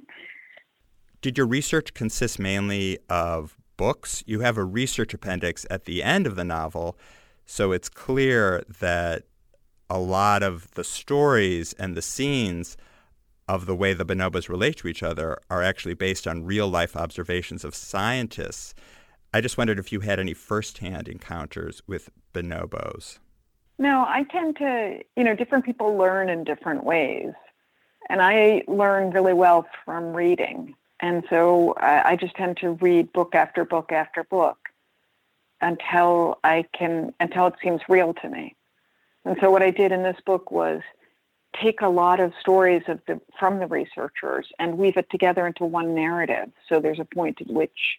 Did 1.22 1.38
your 1.38 1.48
research 1.48 1.94
consist 1.94 2.40
mainly 2.40 2.98
of 3.10 3.56
books? 3.78 4.24
You 4.26 4.40
have 4.42 4.58
a 4.58 4.66
research 4.66 5.14
appendix 5.14 5.66
at 5.70 5.86
the 5.86 6.04
end 6.04 6.26
of 6.26 6.36
the 6.36 6.44
novel, 6.44 6.98
so 7.46 7.72
it's 7.72 7.90
clear 7.90 8.64
that 8.80 9.24
a 9.92 10.00
lot 10.00 10.42
of 10.42 10.72
the 10.72 10.86
stories 10.86 11.74
and 11.74 11.96
the 11.96 12.02
scenes 12.02 12.78
of 13.50 13.66
the 13.66 13.76
way 13.76 13.94
the 13.94 14.06
bonobos 14.06 14.48
relate 14.48 14.78
to 14.78 14.88
each 14.88 15.04
other 15.04 15.38
are 15.50 15.62
actually 15.62 15.94
based 15.94 16.26
on 16.26 16.46
real 16.46 16.70
life 16.70 16.96
observations 16.96 17.66
of 17.66 17.76
scientists. 17.76 18.74
I 19.34 19.42
just 19.42 19.58
wondered 19.58 19.80
if 19.80 19.92
you 19.92 20.00
had 20.00 20.18
any 20.18 20.34
firsthand 20.34 21.10
encounters 21.10 21.84
with 21.88 22.10
bonobos. 22.34 23.20
No, 23.80 24.06
I 24.08 24.24
tend 24.32 24.56
to, 24.58 25.02
you 25.18 25.26
know, 25.26 25.36
different 25.36 25.66
people 25.66 25.98
learn 25.98 26.30
in 26.30 26.46
different 26.46 26.86
ways. 26.86 27.34
And 28.10 28.22
I 28.22 28.64
learn 28.70 29.12
really 29.12 29.34
well 29.34 29.68
from 29.84 30.14
reading. 30.14 30.74
And 31.02 31.26
so 31.30 31.74
I, 31.74 32.12
I 32.12 32.16
just 32.16 32.36
tend 32.36 32.58
to 32.58 32.72
read 32.72 33.12
book 33.12 33.36
after 33.36 33.66
book 33.66 33.92
after 33.92 34.24
book 34.24 34.70
until 35.60 36.40
I 36.46 36.64
can, 36.78 37.14
until 37.20 37.48
it 37.48 37.56
seems 37.62 37.82
real 37.90 38.14
to 38.22 38.30
me. 38.30 38.56
And 39.26 39.38
so 39.40 39.52
what 39.52 39.62
I 39.62 39.72
did 39.72 39.92
in 39.92 40.04
this 40.04 40.18
book 40.26 40.52
was 40.52 40.82
take 41.62 41.82
a 41.82 41.90
lot 41.90 42.20
of 42.20 42.34
stories 42.40 42.84
of 42.88 43.00
the 43.08 43.20
from 43.38 43.60
the 43.60 43.68
researchers 43.68 44.48
and 44.58 44.78
weave 44.78 44.98
it 44.98 45.10
together 45.10 45.46
into 45.46 45.66
one 45.66 45.94
narrative. 45.94 46.50
So 46.70 46.80
there's 46.80 47.00
a 47.00 47.06
point 47.06 47.42
at 47.42 47.48
which, 47.48 47.98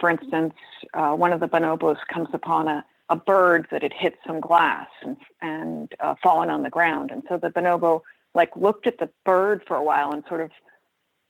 for 0.00 0.10
instance, 0.10 0.54
uh, 0.94 1.12
one 1.12 1.32
of 1.32 1.40
the 1.40 1.48
bonobos 1.48 1.98
comes 2.12 2.28
upon 2.32 2.68
a, 2.68 2.84
a 3.08 3.16
bird 3.16 3.66
that 3.70 3.82
had 3.82 3.92
hit 3.92 4.18
some 4.26 4.40
glass 4.40 4.88
and, 5.02 5.16
and 5.42 5.92
uh, 6.00 6.14
fallen 6.22 6.50
on 6.50 6.62
the 6.62 6.70
ground. 6.70 7.10
And 7.10 7.22
so 7.28 7.36
the 7.36 7.50
bonobo 7.50 8.02
like 8.34 8.56
looked 8.56 8.86
at 8.86 8.98
the 8.98 9.10
bird 9.24 9.62
for 9.66 9.76
a 9.76 9.82
while 9.82 10.12
and 10.12 10.24
sort 10.28 10.40
of 10.40 10.50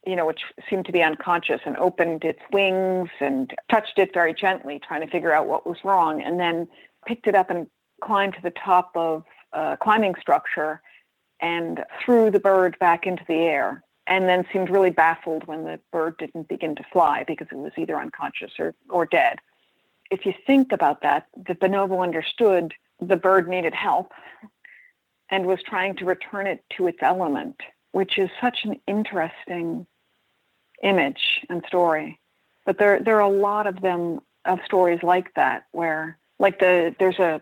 you 0.07 0.17
know, 0.17 0.27
which 0.27 0.43
seemed 0.69 0.85
to 0.85 0.93
be 0.93 1.03
unconscious 1.03 1.61
and 1.65 1.77
opened 1.79 2.25
its 2.25 2.41
wings 2.53 3.09
and 3.21 3.55
touched 3.71 3.99
it 3.99 4.13
very 4.13 4.35
gently, 4.35 4.79
trying 4.87 5.01
to 5.01 5.07
figure 5.07 5.33
out 5.33 5.47
what 5.47 5.67
was 5.67 5.79
wrong, 5.83 6.21
and 6.23 6.39
then 6.39 6.69
picked 7.07 7.27
it 7.27 7.35
up 7.35 7.49
and 7.49 7.67
climbed 8.05 8.35
to 8.35 8.43
the 8.43 8.51
top 8.51 8.91
of 8.95 9.25
a 9.53 9.77
climbing 9.81 10.15
structure 10.21 10.81
and 11.41 11.85
threw 12.05 12.31
the 12.31 12.41
bird 12.41 12.79
back 12.79 13.07
into 13.07 13.25
the 13.27 13.35
air 13.35 13.83
and 14.07 14.29
then 14.29 14.47
seemed 14.53 14.69
really 14.69 14.91
baffled 14.91 15.47
when 15.47 15.65
the 15.65 15.81
bird 15.91 16.17
didn't 16.19 16.49
begin 16.49 16.75
to 16.77 16.85
fly 16.93 17.25
because 17.27 17.47
it 17.51 17.57
was 17.57 17.73
either 17.77 17.99
unconscious 17.99 18.53
or, 18.59 18.75
or 18.91 19.07
dead. 19.07 19.39
If 20.11 20.27
you 20.27 20.35
think 20.47 20.73
about 20.73 21.01
that, 21.03 21.27
the 21.35 21.55
bonobo 21.55 22.03
understood 22.03 22.75
the 23.01 23.17
bird 23.17 23.49
needed 23.49 23.75
help 23.75 24.13
and 25.31 25.47
was 25.47 25.63
trying 25.63 25.97
to 25.97 26.05
return 26.05 26.47
it 26.47 26.63
to 26.77 26.87
its 26.87 26.99
element, 27.01 27.57
which 27.93 28.19
is 28.19 28.29
such 28.41 28.65
an 28.65 28.79
interesting 28.87 29.87
image 30.83 31.41
and 31.49 31.65
story. 31.67 32.21
But 32.67 32.79
there 32.79 33.01
there 33.01 33.17
are 33.17 33.21
a 33.21 33.29
lot 33.29 33.67
of 33.67 33.81
them 33.81 34.21
of 34.45 34.59
stories 34.65 35.03
like 35.03 35.33
that 35.35 35.65
where 35.73 36.19
like 36.39 36.59
the 36.61 36.95
there's 36.99 37.19
a 37.19 37.41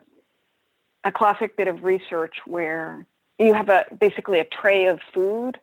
a 1.04 1.12
classic 1.12 1.56
bit 1.56 1.68
of 1.68 1.84
research 1.84 2.36
where 2.46 3.06
you 3.38 3.54
have 3.54 3.68
a 3.68 3.84
basically 3.98 4.38
a 4.38 4.44
tray 4.44 4.86
of 4.86 5.00
food 5.12 5.58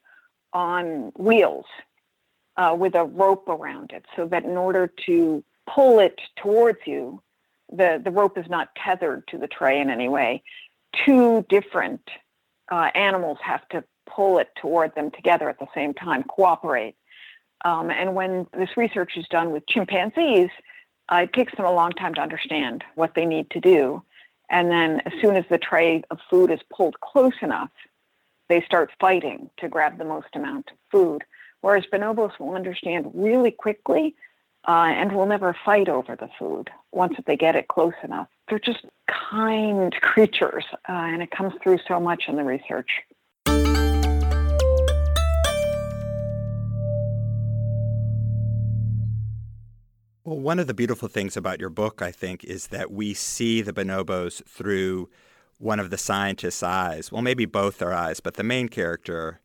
on 0.54 1.12
wheels 1.18 1.66
uh, 2.58 2.76
with 2.78 2.96
a 2.96 3.06
rope 3.06 3.48
around 3.48 3.92
it 3.92 4.06
so 4.16 4.26
that 4.26 4.44
in 4.44 4.58
order 4.58 4.92
to 5.06 5.44
pull 5.68 6.00
it 6.00 6.20
towards 6.42 6.80
you 6.86 7.22
the 7.72 8.02
the 8.04 8.12
rope 8.12 8.38
is 8.38 8.50
not 8.50 8.70
tethered 8.76 9.28
to 9.28 9.38
the 9.38 9.48
tray 9.48 9.80
in 9.80 9.90
any 9.90 10.10
way 10.10 10.42
two 11.06 11.46
different 11.50 12.02
uh, 12.72 12.90
animals 12.96 13.38
have 13.42 13.68
to 13.70 13.84
pull 14.08 14.40
it 14.40 14.50
toward 14.60 14.94
them 14.96 15.12
together 15.12 15.48
at 15.48 15.60
the 15.60 15.68
same 15.76 15.94
time 15.94 16.24
cooperate 16.24 16.96
um, 17.66 17.92
and 17.92 18.16
when 18.16 18.48
this 18.58 18.78
research 18.78 19.18
is 19.18 19.28
done 19.28 19.52
with 19.52 19.68
chimpanzees, 19.68 20.50
uh, 21.12 21.22
it 21.24 21.34
takes 21.34 21.56
them 21.56 21.66
a 21.66 21.72
long 21.72 21.92
time 21.92 22.14
to 22.16 22.22
understand 22.22 22.84
what 22.96 23.16
they 23.16 23.26
need 23.26 23.50
to 23.52 23.60
do. 23.60 24.02
And 24.50 24.72
then 24.72 25.02
as 25.06 25.14
soon 25.22 25.36
as 25.36 25.46
the 25.50 25.58
tray 25.58 26.04
of 26.10 26.20
food 26.30 26.52
is 26.52 26.60
pulled 26.74 27.00
close 27.02 27.34
enough, 27.42 27.70
they 28.48 28.62
start 28.62 28.92
fighting 29.00 29.50
to 29.58 29.70
grab 29.70 29.98
the 29.98 30.06
most 30.06 30.30
amount 30.34 30.72
of 30.72 30.78
food. 30.92 31.24
Whereas 31.62 31.86
bonobos 31.92 32.40
will 32.40 32.56
understand 32.56 33.12
really 33.14 33.52
quickly 33.52 34.16
uh, 34.68 34.92
and 34.96 35.12
will 35.12 35.26
never 35.26 35.56
fight 35.66 35.88
over 35.88 36.16
the 36.16 36.30
food 36.38 36.70
once 36.92 37.16
they 37.26 37.38
get 37.38 37.56
it 37.56 37.68
close 37.68 37.94
enough. 38.04 38.28
They're 38.50 38.60
just 38.60 38.86
kind 39.08 39.94
creatures, 40.02 40.66
uh, 40.88 40.92
and 40.92 41.22
it 41.22 41.32
comes 41.32 41.54
through 41.62 41.80
so 41.88 42.00
much 42.00 42.28
in 42.28 42.36
the 42.36 42.44
research. 42.44 42.90
Well, 50.26 50.40
one 50.40 50.60
of 50.60 50.68
the 50.68 50.74
beautiful 50.74 51.08
things 51.08 51.38
about 51.38 51.62
your 51.62 51.70
book, 51.70 52.02
I 52.02 52.12
think, 52.12 52.44
is 52.44 52.68
that 52.68 52.92
we 52.92 53.14
see 53.14 53.62
the 53.62 53.72
bonobos 53.72 54.44
through 54.46 55.10
one 55.60 55.80
of 55.80 55.92
the 55.92 55.98
scientist's 55.98 56.62
eyes. 56.62 57.10
Well, 57.10 57.22
maybe 57.22 57.46
both 57.46 57.78
their 57.78 57.94
eyes, 57.94 58.20
but 58.20 58.34
the 58.34 58.44
main 58.44 58.68
character 58.68 59.40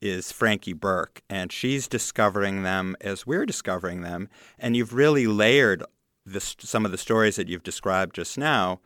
is 0.00 0.32
Frankie 0.32 0.72
Burke, 0.72 1.22
and 1.28 1.52
she's 1.52 1.86
discovering 1.86 2.62
them 2.62 2.96
as 3.00 3.26
we're 3.26 3.44
discovering 3.44 4.00
them. 4.00 4.28
And 4.58 4.74
you've 4.74 4.94
really 4.94 5.26
layered 5.26 5.84
some 6.58 6.86
of 6.86 6.92
the 6.92 6.98
stories 6.98 7.36
that 7.36 7.48
you've 7.48 7.62
described 7.62 8.14
just 8.14 8.38
now. 8.38 8.80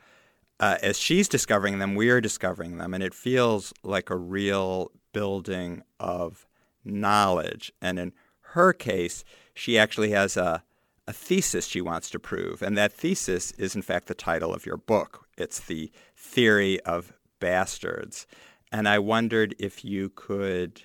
Uh, 0.59 0.79
as 0.83 0.99
she's 0.99 1.29
discovering 1.29 1.79
them, 1.79 1.95
we're 1.95 2.21
discovering 2.21 2.79
them, 2.79 2.93
and 2.93 3.05
it 3.05 3.15
feels 3.15 3.73
like 3.85 4.11
a 4.11 4.17
real 4.17 4.91
building 5.13 5.83
of 6.01 6.47
knowledge. 6.85 7.73
And 7.81 8.01
in 8.01 8.13
her 8.41 8.73
case, 8.73 9.25
she 9.55 9.79
actually 9.79 10.11
has 10.11 10.37
a 10.37 10.65
a 11.07 11.13
thesis 11.13 11.67
she 11.67 11.81
wants 11.81 12.11
to 12.11 12.19
prove. 12.19 12.63
And 12.63 12.77
that 12.77 12.93
thesis 12.93 13.53
is, 13.53 13.75
in 13.75 13.83
fact, 13.83 14.07
the 14.07 14.15
title 14.15 14.55
of 14.55 14.67
your 14.67 14.77
book. 14.77 15.27
It's 15.37 15.61
the 15.61 15.91
theory 16.17 16.81
of 16.81 17.13
bastards. 17.41 18.27
And 18.73 18.89
I 18.89 18.99
wondered 18.99 19.55
if 19.59 19.85
you 19.85 20.11
could 20.11 20.83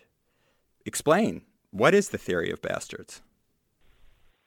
explain 0.85 1.43
what 1.71 1.93
is 1.93 2.09
the 2.09 2.17
theory 2.17 2.51
of 2.51 2.61
bastards? 2.61 3.21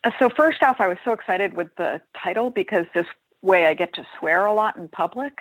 Uh, 0.05 0.11
so, 0.19 0.31
first 0.31 0.63
off, 0.63 0.81
I 0.81 0.89
was 0.89 0.97
so 1.05 1.13
excited 1.13 1.55
with 1.55 1.69
the 1.77 2.01
title 2.17 2.51
because 2.51 2.87
this 2.95 3.07
way 3.43 3.67
I 3.67 3.75
get 3.75 3.93
to 3.95 4.07
swear 4.19 4.47
a 4.47 4.55
lot 4.55 4.77
in 4.77 4.89
public. 4.89 5.41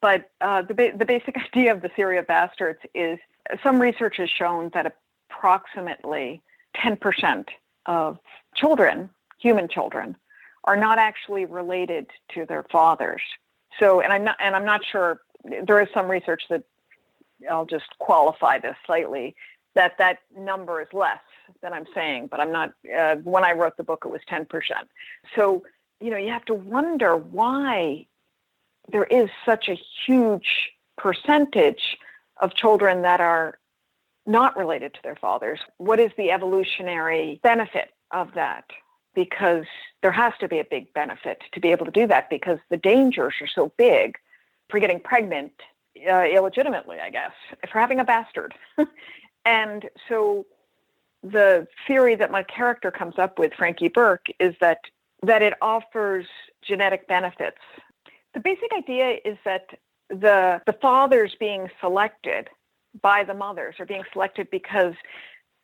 But 0.00 0.30
uh, 0.40 0.62
the, 0.62 0.74
ba- 0.74 0.92
the 0.96 1.04
basic 1.04 1.36
idea 1.54 1.72
of 1.72 1.82
the 1.82 1.88
theory 1.88 2.18
of 2.18 2.26
bastards 2.26 2.80
is 2.94 3.18
some 3.62 3.80
research 3.80 4.16
has 4.16 4.28
shown 4.28 4.70
that 4.74 4.92
approximately 5.30 6.42
10% 6.76 7.46
of 7.86 8.18
children 8.54 9.10
human 9.40 9.68
children 9.68 10.16
are 10.64 10.76
not 10.76 10.98
actually 10.98 11.46
related 11.46 12.06
to 12.34 12.44
their 12.46 12.64
fathers. 12.70 13.22
So, 13.78 14.00
and 14.00 14.12
I'm 14.12 14.24
not, 14.24 14.36
and 14.40 14.54
I'm 14.54 14.64
not 14.64 14.82
sure. 14.84 15.20
There 15.44 15.80
is 15.80 15.88
some 15.94 16.10
research 16.10 16.42
that 16.50 16.64
I'll 17.50 17.66
just 17.66 17.86
qualify 17.98 18.58
this 18.58 18.76
slightly 18.84 19.34
that 19.74 19.96
that 19.98 20.18
number 20.36 20.80
is 20.80 20.88
less 20.92 21.20
than 21.62 21.72
I'm 21.72 21.86
saying, 21.94 22.28
but 22.30 22.40
I'm 22.40 22.52
not. 22.52 22.72
Uh, 22.96 23.16
when 23.16 23.44
I 23.44 23.52
wrote 23.52 23.76
the 23.76 23.84
book, 23.84 24.02
it 24.04 24.08
was 24.08 24.20
10%. 24.30 24.46
So, 25.34 25.62
you 26.00 26.10
know, 26.10 26.16
you 26.16 26.30
have 26.30 26.44
to 26.46 26.54
wonder 26.54 27.16
why 27.16 28.06
there 28.90 29.04
is 29.04 29.30
such 29.44 29.68
a 29.68 29.78
huge 30.06 30.72
percentage 30.96 31.96
of 32.40 32.54
children 32.54 33.02
that 33.02 33.20
are 33.20 33.58
not 34.26 34.56
related 34.56 34.94
to 34.94 35.00
their 35.02 35.16
fathers. 35.16 35.60
What 35.78 36.00
is 36.00 36.10
the 36.16 36.30
evolutionary 36.30 37.40
benefit 37.42 37.90
of 38.10 38.34
that? 38.34 38.64
Because 39.14 39.64
there 40.02 40.12
has 40.12 40.32
to 40.40 40.48
be 40.48 40.58
a 40.58 40.64
big 40.64 40.92
benefit 40.94 41.42
to 41.52 41.60
be 41.60 41.68
able 41.68 41.84
to 41.84 41.92
do 41.92 42.06
that 42.06 42.30
because 42.30 42.58
the 42.70 42.76
dangers 42.76 43.34
are 43.40 43.46
so 43.46 43.72
big 43.76 44.16
for 44.68 44.78
getting 44.80 45.00
pregnant 45.00 45.52
uh, 46.08 46.24
illegitimately, 46.24 46.98
I 47.00 47.10
guess, 47.10 47.32
for 47.70 47.80
having 47.80 48.00
a 48.00 48.04
bastard. 48.04 48.54
and 49.44 49.88
so 50.08 50.46
the 51.22 51.66
theory 51.86 52.14
that 52.14 52.30
my 52.30 52.42
character 52.42 52.90
comes 52.90 53.18
up 53.18 53.38
with, 53.38 53.52
Frankie 53.54 53.88
Burke, 53.88 54.26
is 54.38 54.54
that 54.60 54.78
that 55.22 55.42
it 55.42 55.52
offers 55.60 56.26
genetic 56.62 57.06
benefits. 57.06 57.58
The 58.32 58.40
basic 58.40 58.72
idea 58.72 59.18
is 59.24 59.36
that 59.44 59.66
the 60.08 60.62
the 60.66 60.72
fathers 60.72 61.36
being 61.38 61.68
selected 61.80 62.48
by 63.02 63.24
the 63.24 63.34
mothers 63.34 63.76
are 63.78 63.86
being 63.86 64.04
selected 64.12 64.48
because 64.50 64.94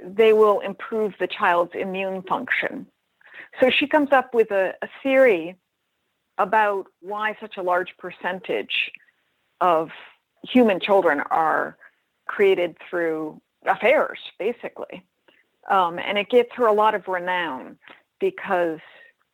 they 0.00 0.32
will 0.32 0.60
improve 0.60 1.14
the 1.18 1.26
child's 1.26 1.72
immune 1.74 2.22
function 2.22 2.86
so 3.60 3.70
she 3.70 3.86
comes 3.86 4.12
up 4.12 4.34
with 4.34 4.50
a, 4.50 4.74
a 4.82 4.88
theory 5.02 5.56
about 6.38 6.86
why 7.00 7.36
such 7.40 7.56
a 7.56 7.62
large 7.62 7.96
percentage 7.98 8.90
of 9.60 9.90
human 10.42 10.80
children 10.80 11.20
are 11.30 11.76
created 12.26 12.76
through 12.88 13.40
affairs, 13.64 14.18
basically. 14.38 15.02
Um, 15.70 15.98
and 15.98 16.18
it 16.18 16.28
gets 16.28 16.52
her 16.54 16.66
a 16.66 16.72
lot 16.72 16.94
of 16.94 17.08
renown 17.08 17.78
because 18.20 18.80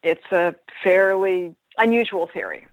it's 0.02 0.32
a 0.32 0.54
fairly 0.82 1.54
unusual 1.78 2.28
theory. 2.32 2.66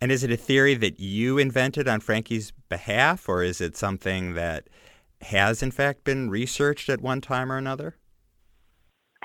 And 0.00 0.12
is 0.12 0.22
it 0.22 0.30
a 0.30 0.36
theory 0.36 0.74
that 0.74 1.00
you 1.00 1.38
invented 1.38 1.88
on 1.88 2.00
Frankie's 2.00 2.52
behalf, 2.68 3.28
or 3.28 3.42
is 3.42 3.60
it 3.60 3.76
something 3.76 4.34
that 4.34 4.68
has, 5.22 5.62
in 5.62 5.70
fact, 5.70 6.04
been 6.04 6.28
researched 6.28 6.88
at 6.88 7.00
one 7.00 7.20
time 7.20 7.50
or 7.50 7.56
another? 7.56 7.96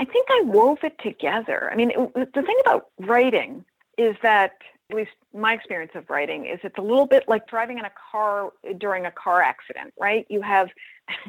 I 0.01 0.05
think 0.05 0.27
I 0.29 0.41
wove 0.45 0.79
it 0.83 0.97
together. 0.99 1.69
I 1.71 1.75
mean, 1.75 1.91
it, 1.91 2.33
the 2.33 2.41
thing 2.41 2.57
about 2.61 2.87
writing 2.99 3.63
is 3.97 4.15
that, 4.23 4.53
at 4.89 4.95
least 4.95 5.11
my 5.33 5.53
experience 5.53 5.91
of 5.95 6.09
writing, 6.09 6.45
is 6.45 6.59
it's 6.63 6.77
a 6.77 6.81
little 6.81 7.05
bit 7.05 7.25
like 7.27 7.47
driving 7.47 7.77
in 7.77 7.85
a 7.85 7.91
car 8.11 8.51
during 8.77 9.05
a 9.05 9.11
car 9.11 9.41
accident, 9.41 9.93
right? 9.99 10.25
You 10.29 10.41
have 10.41 10.69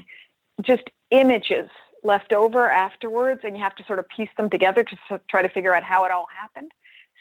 just 0.62 0.84
images 1.10 1.68
left 2.02 2.32
over 2.32 2.68
afterwards, 2.70 3.42
and 3.44 3.56
you 3.56 3.62
have 3.62 3.76
to 3.76 3.84
sort 3.84 3.98
of 3.98 4.08
piece 4.08 4.30
them 4.36 4.50
together 4.50 4.82
to 4.82 5.20
try 5.28 5.42
to 5.42 5.48
figure 5.48 5.74
out 5.74 5.82
how 5.82 6.04
it 6.04 6.10
all 6.10 6.26
happened. 6.40 6.72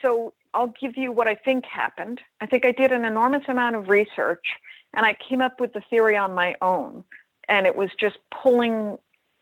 So 0.02 0.34
I'll 0.54 0.74
give 0.80 0.98
you 0.98 1.12
what 1.12 1.28
I 1.28 1.36
think 1.36 1.66
happened. 1.66 2.22
I 2.40 2.46
think 2.46 2.66
I 2.66 2.72
did 2.72 2.92
an 2.92 3.06
enormous 3.06 3.44
amount 3.48 3.76
of 3.76 3.90
research 3.90 4.46
and 4.94 5.06
I 5.06 5.16
came 5.28 5.42
up 5.42 5.60
with 5.60 5.74
the 5.74 5.82
theory 5.90 6.18
on 6.18 6.34
my 6.34 6.56
own. 6.62 7.04
And 7.48 7.66
it 7.66 7.76
was 7.76 7.90
just 8.00 8.18
pulling, 8.32 8.98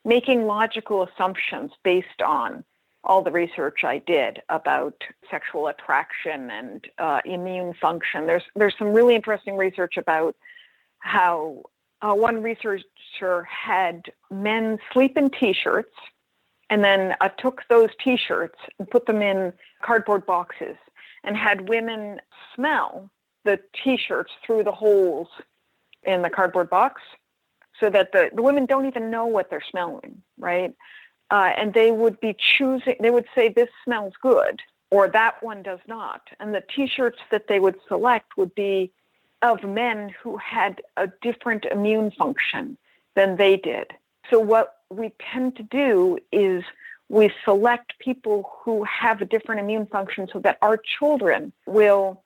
making 0.06 0.46
logical 0.46 1.04
assumptions 1.04 1.72
based 1.84 2.22
on 2.26 2.64
all 3.04 3.22
the 3.22 3.32
research 3.32 3.84
I 3.84 4.00
did 4.00 4.42
about 4.50 5.02
sexual 5.32 5.68
attraction 5.68 6.50
and 6.52 6.86
uh, 6.98 7.22
immune 7.26 7.74
function. 7.74 8.26
There's 8.26 8.44
there's 8.56 8.76
some 8.78 8.94
really 8.94 9.16
interesting 9.16 9.56
research 9.56 9.98
about 9.98 10.36
how 11.00 11.64
uh, 12.02 12.14
one 12.14 12.42
researcher 12.44 13.44
had 13.44 14.04
men 14.30 14.80
sleep 14.94 15.18
in 15.18 15.30
t-shirts 15.30 15.96
and 16.70 16.84
then 16.84 17.16
uh, 17.22 17.30
took 17.30 17.62
those 17.70 17.90
t-shirts 18.04 18.60
and 18.78 18.90
put 18.90 19.06
them 19.06 19.22
in 19.22 19.54
cardboard 19.82 20.26
boxes 20.26 20.76
and 21.24 21.36
had 21.36 21.68
women 21.68 22.20
smell 22.56 23.10
the 23.46 23.60
t-shirts 23.84 24.32
through 24.46 24.64
the 24.64 24.72
holes 24.72 25.28
in 26.04 26.22
the 26.22 26.30
cardboard 26.30 26.70
box 26.70 27.02
so 27.80 27.90
that 27.90 28.12
the, 28.12 28.30
the 28.34 28.42
women 28.42 28.66
don't 28.66 28.86
even 28.86 29.10
know 29.10 29.26
what 29.26 29.50
they're 29.50 29.64
smelling 29.70 30.22
right? 30.40 30.74
Uh, 31.32 31.52
and 31.58 31.74
they 31.74 31.92
would 31.92 32.20
be 32.20 32.36
choosing 32.38 32.96
they 33.00 33.12
would 33.12 33.28
say 33.36 33.50
this 33.50 33.70
smells 33.84 34.14
good 34.22 34.62
or 34.92 35.08
that 35.08 35.42
one 35.44 35.62
does 35.62 35.80
not. 35.88 36.22
And 36.40 36.54
the 36.54 36.64
t-shirts 36.76 37.20
that 37.30 37.48
they 37.48 37.60
would 37.60 37.76
select 37.88 38.38
would 38.38 38.56
be 38.56 38.92
of 39.42 39.64
men 39.64 40.14
who 40.22 40.38
had 40.38 40.82
a 40.98 41.08
different 41.22 41.66
immune 41.66 42.12
function 42.12 42.78
than 43.16 43.38
they 43.38 43.56
did. 43.56 43.88
So 44.30 44.40
what 44.40 44.78
we 44.90 45.14
tend 45.32 45.56
to 45.58 45.64
do 45.64 46.18
is 46.32 46.64
we 47.10 47.32
select 47.46 48.00
people 48.00 48.50
who 48.64 48.84
have 48.84 49.22
a 49.22 49.26
different 49.26 49.62
immune 49.62 49.86
function 49.86 50.28
so 50.32 50.40
that 50.40 50.58
our 50.62 50.78
children 50.78 51.54
will 51.68 52.24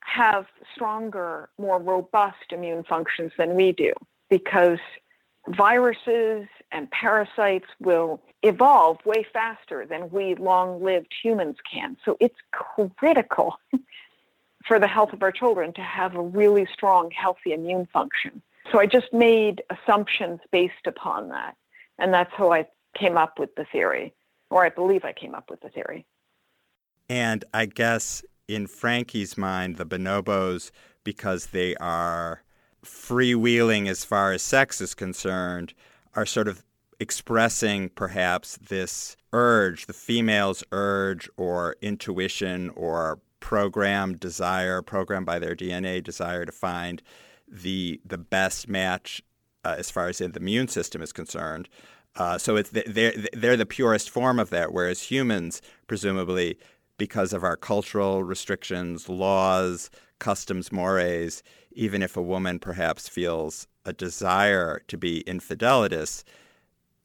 have 0.00 0.46
stronger, 0.74 1.48
more 1.58 1.78
robust 1.78 2.52
immune 2.52 2.84
functions 2.84 3.32
than 3.36 3.54
we 3.54 3.72
do 3.72 3.92
because 4.38 4.80
viruses 5.46 6.48
and 6.72 6.90
parasites 6.90 7.68
will 7.78 8.20
evolve 8.42 8.98
way 9.06 9.24
faster 9.32 9.86
than 9.86 10.10
we 10.10 10.34
long 10.34 10.82
lived 10.82 11.12
humans 11.22 11.56
can. 11.70 11.96
So 12.04 12.16
it's 12.18 12.34
critical 12.96 13.60
for 14.66 14.80
the 14.80 14.88
health 14.88 15.12
of 15.12 15.22
our 15.22 15.30
children 15.30 15.72
to 15.74 15.82
have 15.82 16.16
a 16.16 16.20
really 16.20 16.66
strong, 16.72 17.12
healthy 17.12 17.52
immune 17.52 17.86
function. 17.92 18.42
So 18.72 18.80
I 18.80 18.86
just 18.86 19.12
made 19.12 19.62
assumptions 19.70 20.40
based 20.50 20.86
upon 20.86 21.28
that. 21.28 21.54
And 22.00 22.12
that's 22.12 22.32
how 22.34 22.52
I 22.52 22.66
came 22.98 23.16
up 23.16 23.38
with 23.38 23.54
the 23.54 23.66
theory, 23.70 24.12
or 24.50 24.64
I 24.64 24.68
believe 24.68 25.04
I 25.04 25.12
came 25.12 25.36
up 25.36 25.48
with 25.48 25.60
the 25.60 25.68
theory. 25.68 26.06
And 27.08 27.44
I 27.54 27.66
guess 27.66 28.24
in 28.48 28.66
Frankie's 28.66 29.38
mind, 29.38 29.76
the 29.76 29.86
bonobos, 29.86 30.72
because 31.04 31.46
they 31.46 31.76
are 31.76 32.43
freewheeling 32.84 33.88
as 33.88 34.04
far 34.04 34.32
as 34.32 34.42
sex 34.42 34.80
is 34.80 34.94
concerned, 34.94 35.74
are 36.14 36.26
sort 36.26 36.48
of 36.48 36.64
expressing 37.00 37.88
perhaps 37.88 38.56
this 38.56 39.16
urge, 39.32 39.86
the 39.86 39.92
female's 39.92 40.62
urge 40.72 41.28
or 41.36 41.76
intuition 41.82 42.70
or 42.70 43.18
programmed 43.40 44.20
desire, 44.20 44.80
programmed 44.80 45.26
by 45.26 45.38
their 45.38 45.54
DNA 45.54 46.02
desire 46.02 46.44
to 46.44 46.52
find 46.52 47.02
the 47.46 48.00
the 48.04 48.18
best 48.18 48.68
match 48.68 49.22
uh, 49.64 49.74
as 49.78 49.90
far 49.90 50.08
as 50.08 50.18
the 50.18 50.32
immune 50.36 50.68
system 50.68 51.02
is 51.02 51.12
concerned. 51.12 51.68
Uh, 52.16 52.38
so 52.38 52.56
it's 52.56 52.70
they're 52.70 53.12
they're 53.32 53.56
the 53.56 53.66
purest 53.66 54.08
form 54.08 54.38
of 54.38 54.50
that, 54.50 54.72
whereas 54.72 55.02
humans, 55.02 55.60
presumably, 55.86 56.56
because 56.96 57.32
of 57.32 57.42
our 57.42 57.56
cultural 57.56 58.22
restrictions, 58.22 59.08
laws, 59.08 59.90
customs, 60.20 60.70
mores, 60.70 61.42
even 61.74 62.02
if 62.02 62.16
a 62.16 62.22
woman 62.22 62.58
perhaps 62.58 63.08
feels 63.08 63.66
a 63.84 63.92
desire 63.92 64.82
to 64.88 64.96
be 64.96 65.20
infidelitous, 65.20 66.24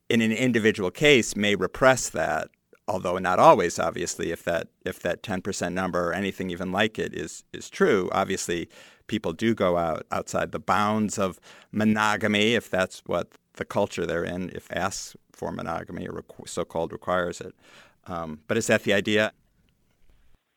in 0.10 0.22
an 0.22 0.32
individual 0.32 0.92
case 0.92 1.36
may 1.36 1.56
repress 1.56 2.10
that, 2.10 2.50
although 2.88 3.18
not 3.18 3.40
always, 3.40 3.78
obviously, 3.78 4.32
if 4.32 4.44
that 4.44 4.68
if 4.86 5.00
that 5.02 5.22
10% 5.22 5.74
number 5.74 6.10
or 6.10 6.14
anything 6.14 6.50
even 6.50 6.72
like 6.72 6.98
it 6.98 7.14
is 7.14 7.44
is 7.54 7.70
true, 7.70 8.10
obviously 8.12 8.70
people 9.08 9.34
do 9.34 9.54
go 9.54 9.78
out 9.78 10.06
outside 10.12 10.52
the 10.52 10.60
bounds 10.60 11.18
of 11.18 11.40
monogamy 11.72 12.54
if 12.54 12.70
that's 12.70 13.02
what 13.06 13.30
the 13.54 13.66
culture 13.66 14.06
they're 14.06 14.24
in, 14.24 14.50
if 14.56 14.72
asks 14.72 15.16
for 15.32 15.52
monogamy 15.52 16.08
or 16.08 16.24
so-called 16.46 16.92
requires 16.92 17.42
it. 17.42 17.54
Um, 18.08 18.40
but 18.48 18.58
is 18.58 18.68
that 18.68 18.84
the 18.84 18.94
idea? 18.94 19.34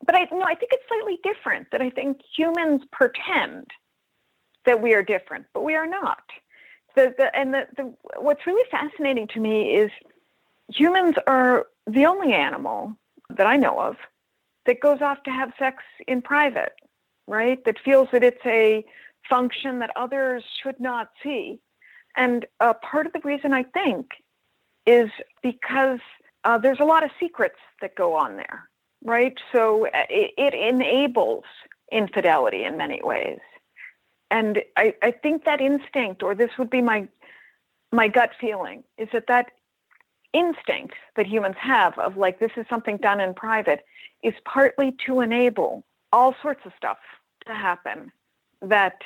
But 0.05 0.17
I 0.17 0.27
no, 0.33 0.43
I 0.43 0.55
think 0.55 0.73
it's 0.73 0.85
slightly 0.89 1.19
different. 1.23 1.69
That 1.71 1.83
I 1.83 1.91
think 1.91 2.21
humans 2.37 2.83
pretend 2.91 3.67
that 4.67 4.81
we 4.81 4.95
are 4.95 5.03
different, 5.03 5.47
but 5.55 5.65
we 5.65 5.75
are 5.75 5.87
not. 5.87 6.23
The, 6.95 7.15
the, 7.17 7.35
and 7.35 7.55
the, 7.55 7.67
the, 7.77 7.95
what's 8.19 8.47
really 8.47 8.69
fascinating 8.71 9.29
to 9.29 9.41
me 9.41 9.75
is 9.75 9.91
humans 10.69 11.17
are 11.27 11.67
the 11.87 12.07
only 12.07 12.33
animal 12.33 12.97
that 13.31 13.47
I 13.47 13.57
know 13.57 13.81
of 13.81 13.97
that 14.67 14.81
goes 14.81 15.01
off 15.01 15.23
to 15.25 15.31
have 15.31 15.53
sex 15.59 15.83
in 16.07 16.23
private 16.23 16.73
right? 17.27 17.65
That 17.65 17.79
feels 17.85 18.09
that 18.13 18.23
it's 18.23 18.45
a 18.45 18.85
function 19.29 19.79
that 19.81 19.91
others 19.97 20.45
should 20.63 20.79
not 20.81 21.11
see. 21.23 21.61
And 22.17 22.47
uh, 22.61 22.75
part 22.75 23.07
of 23.07 23.13
the 23.13 23.21
reason 23.25 23.53
I 23.53 23.63
think 23.63 24.11
is 24.87 25.11
because 25.43 26.01
uh, 26.45 26.59
there's 26.59 26.81
a 26.81 26.85
lot 26.85 27.05
of 27.05 27.11
secrets 27.21 27.59
that 27.81 27.95
go 27.95 28.15
on 28.15 28.37
there, 28.37 28.69
right? 29.05 29.35
So 29.53 29.87
uh, 29.87 29.91
it, 30.11 30.33
it 30.37 30.55
enables 30.55 31.45
infidelity 31.91 32.65
in 32.65 32.77
many 32.77 33.01
ways. 33.03 33.39
And 34.33 34.63
I, 34.79 34.95
I 35.03 35.11
think 35.11 35.45
that 35.45 35.61
instinct, 35.61 36.23
or 36.23 36.35
this 36.35 36.51
would 36.59 36.71
be 36.71 36.81
my 36.81 37.07
my 37.93 38.09
gut 38.09 38.31
feeling, 38.41 38.83
is 38.97 39.09
that 39.13 39.27
that 39.29 39.53
instinct 40.33 40.95
that 41.17 41.27
humans 41.27 41.57
have 41.61 41.99
of 41.99 42.17
like 42.17 42.41
this 42.41 42.51
is 42.57 42.65
something 42.71 42.97
done 42.97 43.21
in 43.21 43.35
private 43.35 43.85
is 44.23 44.33
partly 44.47 44.97
to 45.07 45.21
enable 45.21 45.85
all 46.11 46.35
sorts 46.41 46.63
of 46.65 46.73
stuff 46.75 46.97
to 47.47 47.53
happen 47.53 48.11
that 48.63 49.03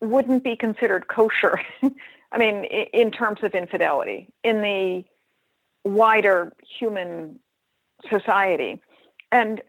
wouldn't 0.00 0.42
be 0.42 0.56
considered 0.56 1.06
kosher. 1.06 1.60
I 2.32 2.38
mean, 2.38 2.64
in 2.64 3.12
terms 3.12 3.44
of 3.44 3.54
infidelity 3.54 4.28
in 4.42 4.62
the 4.62 5.04
wider 5.88 6.52
human 6.80 7.38
society. 8.10 8.80
And 9.30 9.62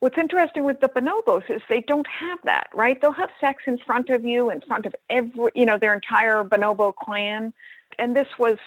what's 0.00 0.18
interesting 0.18 0.64
with 0.64 0.80
the 0.80 0.88
bonobos 0.88 1.48
is 1.50 1.62
they 1.68 1.80
don't 1.80 2.06
have 2.06 2.38
that, 2.44 2.68
right? 2.74 3.00
They'll 3.00 3.12
have 3.12 3.30
sex 3.40 3.64
in 3.66 3.78
front 3.78 4.10
of 4.10 4.24
you, 4.24 4.50
in 4.50 4.60
front 4.60 4.86
of 4.86 4.94
every, 5.10 5.50
you 5.54 5.66
know, 5.66 5.78
their 5.78 5.94
entire 5.94 6.44
bonobo 6.44 6.94
clan. 6.94 7.52
And 7.98 8.14
this 8.14 8.28
was 8.38 8.58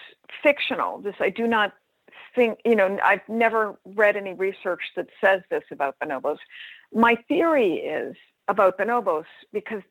fictional. 0.43 0.99
This 0.99 1.15
I 1.19 1.29
do 1.29 1.47
not 1.47 1.73
think, 2.35 2.59
you 2.65 2.75
know, 2.75 2.97
I've 3.03 3.27
never 3.27 3.77
read 3.85 4.15
any 4.15 4.33
research 4.33 4.81
that 4.95 5.07
says 5.21 5.41
this 5.49 5.63
about 5.71 5.95
bonobos. 5.99 6.37
My 6.93 7.15
theory 7.27 7.75
is 7.75 8.15
about 8.47 8.77
bonobos, 8.77 9.25
because 9.53 9.81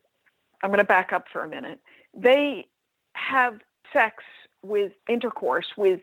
I'm 0.63 0.69
going 0.69 0.79
to 0.79 0.83
back 0.83 1.13
up 1.13 1.25
for 1.31 1.43
a 1.43 1.49
minute, 1.49 1.79
they 2.13 2.67
have 3.13 3.59
sex 3.91 4.23
with 4.63 4.91
intercourse 5.09 5.67
with 5.75 6.01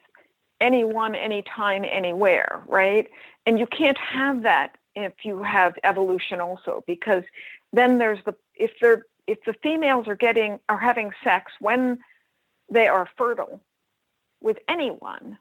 anyone, 0.61 1.14
anytime, 1.14 1.85
anywhere, 1.88 2.62
right? 2.66 3.09
And 3.46 3.59
you 3.59 3.66
can't 3.66 3.98
have 3.98 4.42
that 4.42 4.77
if 5.04 5.24
you 5.24 5.42
have 5.42 5.74
evolution 5.84 6.40
also, 6.40 6.84
because 6.87 7.24
then 7.72 7.98
there's 7.98 8.18
the 8.24 8.34
if 8.54 8.72
they're 8.80 9.04
if 9.26 9.38
the 9.44 9.54
females 9.62 10.08
are 10.08 10.16
getting 10.16 10.58
are 10.68 10.78
having 10.78 11.11
sex 11.22 11.52
when 11.61 11.98
they 12.70 12.87
are 12.87 13.08
fertile 13.16 13.61
with 14.40 14.58
anyone, 14.68 15.38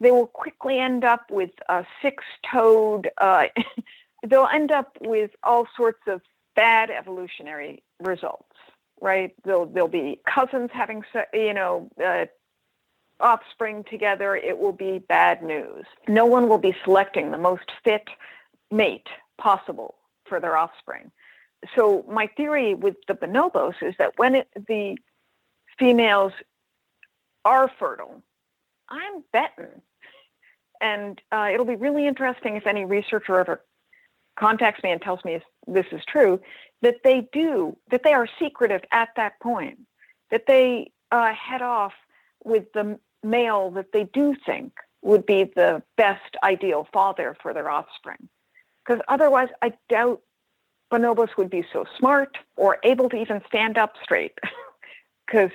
they 0.00 0.10
will 0.10 0.26
quickly 0.26 0.78
end 0.78 1.04
up 1.04 1.30
with 1.30 1.50
a 1.68 1.84
six-toed. 2.02 3.10
Uh, 3.18 3.46
they'll 4.26 4.48
end 4.52 4.70
up 4.70 4.96
with 5.00 5.30
all 5.42 5.66
sorts 5.76 6.02
of 6.06 6.20
bad 6.54 6.90
evolutionary 6.90 7.82
results, 8.00 8.56
right? 9.00 9.34
There'll, 9.44 9.66
there'll 9.66 9.88
be 9.88 10.20
cousins 10.26 10.70
having, 10.72 11.02
you 11.32 11.54
know, 11.54 11.90
uh, 12.04 12.26
offspring 13.20 13.84
together, 13.84 14.36
it 14.36 14.58
will 14.58 14.72
be 14.72 14.98
bad 14.98 15.42
news. 15.42 15.86
No 16.08 16.26
one 16.26 16.48
will 16.48 16.58
be 16.58 16.76
selecting 16.84 17.30
the 17.30 17.38
most 17.38 17.70
fit 17.82 18.08
mate 18.70 19.08
possible 19.38 19.94
for 20.24 20.40
their 20.40 20.56
offspring. 20.56 21.10
So 21.74 22.04
my 22.08 22.26
theory 22.36 22.74
with 22.74 22.96
the 23.08 23.14
bonobos 23.14 23.74
is 23.82 23.94
that 23.98 24.12
when 24.16 24.34
it, 24.36 24.48
the 24.68 24.96
females 25.78 26.32
are 27.44 27.70
fertile, 27.78 28.22
I'm 28.88 29.24
betting, 29.32 29.82
and 30.80 31.20
uh, 31.32 31.48
it'll 31.52 31.66
be 31.66 31.76
really 31.76 32.06
interesting 32.06 32.56
if 32.56 32.66
any 32.66 32.84
researcher 32.84 33.38
ever 33.38 33.64
contacts 34.38 34.82
me 34.82 34.90
and 34.90 35.00
tells 35.00 35.24
me 35.24 35.34
if 35.34 35.42
this 35.66 35.86
is 35.92 36.02
true, 36.06 36.40
that 36.82 36.96
they 37.02 37.26
do, 37.32 37.76
that 37.90 38.02
they 38.04 38.12
are 38.12 38.28
secretive 38.38 38.82
at 38.92 39.08
that 39.16 39.40
point, 39.40 39.78
that 40.30 40.44
they 40.46 40.90
uh, 41.10 41.32
head 41.32 41.62
off 41.62 41.94
with 42.44 42.70
the 42.74 42.98
male 43.22 43.70
that 43.70 43.92
they 43.92 44.04
do 44.04 44.36
think 44.44 44.72
would 45.02 45.24
be 45.26 45.44
the 45.44 45.82
best 45.96 46.36
ideal 46.42 46.86
father 46.92 47.36
for 47.42 47.54
their 47.54 47.70
offspring. 47.70 48.28
Because 48.86 49.02
otherwise, 49.08 49.48
I 49.62 49.72
doubt 49.88 50.20
bonobos 50.92 51.36
would 51.36 51.50
be 51.50 51.64
so 51.72 51.84
smart 51.98 52.38
or 52.56 52.78
able 52.84 53.08
to 53.08 53.16
even 53.16 53.42
stand 53.46 53.78
up 53.78 53.94
straight. 54.02 54.38
Because 55.26 55.50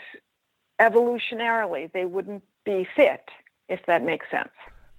evolutionarily, 0.81 1.89
they 1.93 2.03
wouldn't 2.03 2.43
be 2.65 2.85
fit, 2.93 3.29
if 3.69 3.79
that 3.85 4.03
makes 4.03 4.25
sense. 4.29 4.49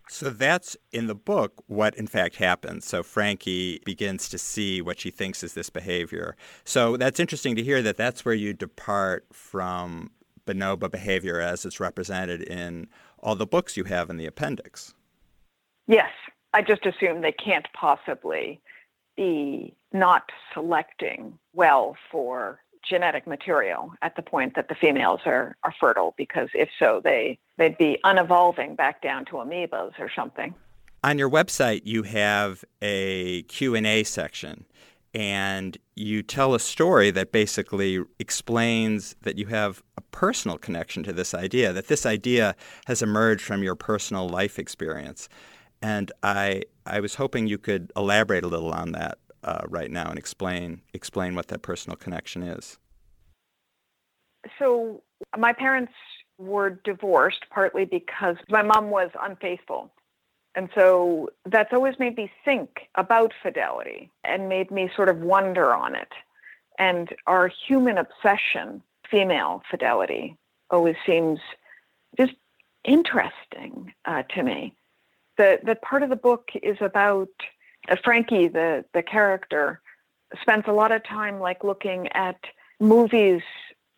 So 0.09 0.31
that's 0.31 0.79
in 0.93 1.09
the 1.09 1.15
book 1.15 1.63
what 1.67 1.95
in 1.95 2.07
fact 2.07 2.37
happens. 2.37 2.87
So 2.87 3.03
Frankie 3.03 3.81
begins 3.85 4.31
to 4.31 4.39
see 4.39 4.81
what 4.81 4.99
she 4.99 5.11
thinks 5.11 5.43
is 5.43 5.53
this 5.53 5.69
behavior. 5.69 6.37
So 6.65 6.97
that's 6.97 7.21
interesting 7.21 7.55
to 7.57 7.63
hear 7.63 7.83
that 7.83 7.99
that's 7.99 8.25
where 8.25 8.35
you 8.35 8.55
depart 8.55 9.27
from 9.31 10.11
bonobo 10.47 10.91
behavior 10.91 11.41
as 11.41 11.67
it's 11.67 11.79
represented 11.79 12.41
in 12.43 12.89
all 13.19 13.37
the 13.37 13.47
books 13.47 13.77
you 13.77 13.85
have 13.85 14.09
in 14.11 14.17
the 14.17 14.27
appendix. 14.27 14.95
Yes, 15.87 16.11
I 16.55 16.63
just 16.63 16.85
assume 16.87 17.21
they 17.21 17.33
can't 17.33 17.67
possibly 17.73 18.61
be 19.17 19.75
not 19.93 20.31
selecting 20.53 21.39
well 21.55 21.97
for 22.11 22.61
genetic 22.89 23.27
material 23.27 23.93
at 24.03 24.17
the 24.17 24.23
point 24.23 24.55
that 24.57 24.69
the 24.69 24.75
females 24.75 25.21
are, 25.25 25.57
are 25.63 25.75
fertile 25.79 26.15
because 26.17 26.49
if 26.53 26.69
so 26.79 27.01
they 27.03 27.39
they'd 27.57 27.79
be 27.79 27.99
unevolving 28.05 28.77
back 28.77 29.01
down 29.03 29.25
to 29.27 29.33
amoebas 29.35 29.93
or 30.01 30.11
something. 30.15 30.55
On 31.05 31.19
your 31.19 31.31
website 31.31 31.83
you 31.85 32.03
have 32.03 32.65
a 32.81 33.43
q&a 33.45 34.03
section 34.03 34.65
and 35.15 35.79
you 35.95 36.23
tell 36.23 36.55
a 36.55 36.61
story 36.61 37.11
that 37.11 37.33
basically 37.33 38.03
explains 38.19 39.15
that 39.23 39.39
you 39.39 39.47
have 39.47 39.83
a 39.97 40.01
personal 40.11 40.59
connection 40.59 41.03
to 41.05 41.13
this 41.13 41.35
idea 41.35 41.73
that 41.73 41.87
this 41.87 42.05
idea 42.05 42.57
has 42.87 43.03
emerged 43.03 43.43
from 43.43 43.63
your 43.63 43.77
personal 43.77 44.29
life 44.29 44.59
experience 44.59 45.29
and 45.83 46.13
i 46.23 46.63
i 46.87 47.01
was 47.01 47.17
hoping 47.17 47.47
you 47.47 47.59
could 47.59 47.93
elaborate 47.97 48.45
a 48.45 48.49
little 48.49 48.73
on 48.73 48.93
that 48.93 49.19
uh, 49.45 49.63
right 49.69 49.91
now 49.91 50.09
and 50.09 50.19
explain 50.19 50.81
explain 50.95 51.35
what 51.35 51.49
that 51.49 51.63
personal 51.63 51.97
connection 51.97 52.43
is. 52.43 52.79
So 54.59 55.03
my 55.37 55.53
parents 55.53 55.93
were 56.39 56.71
divorced 56.85 57.45
partly 57.51 57.85
because 57.85 58.37
my 58.49 58.63
mom 58.63 58.91
was 58.91 59.11
unfaithful. 59.21 59.91
And 60.55 60.69
so 60.75 61.31
that's 61.47 61.73
always 61.73 61.99
made 61.99 62.17
me 62.17 62.31
think 62.45 62.89
about 62.97 63.33
fidelity 63.43 64.11
and 64.25 64.49
made 64.49 64.71
me 64.71 64.91
sort 64.95 65.09
of 65.09 65.19
wonder 65.21 65.73
on 65.73 65.95
it. 65.95 66.13
And 66.79 67.09
our 67.27 67.51
human 67.67 67.97
obsession, 67.99 68.83
female 69.11 69.63
fidelity, 69.71 70.37
always 70.71 70.97
seems 71.07 71.39
just 72.19 72.35
interesting 72.85 73.95
uh, 74.05 74.25
to 74.35 74.43
me. 74.43 74.75
The, 75.39 75.61
the 75.65 75.75
part 75.77 76.03
of 76.03 76.11
the 76.11 76.17
book 76.17 76.51
is 76.63 76.77
about 76.81 77.29
uh, 77.89 77.97
Frankie, 78.05 78.49
the 78.49 78.85
the 78.93 79.03
character, 79.03 79.81
spends 80.41 80.65
a 80.67 80.73
lot 80.73 80.93
of 80.93 81.03
time 81.05 81.41
like 81.41 81.65
looking 81.65 82.09
at 82.09 82.39
movies 82.81 83.43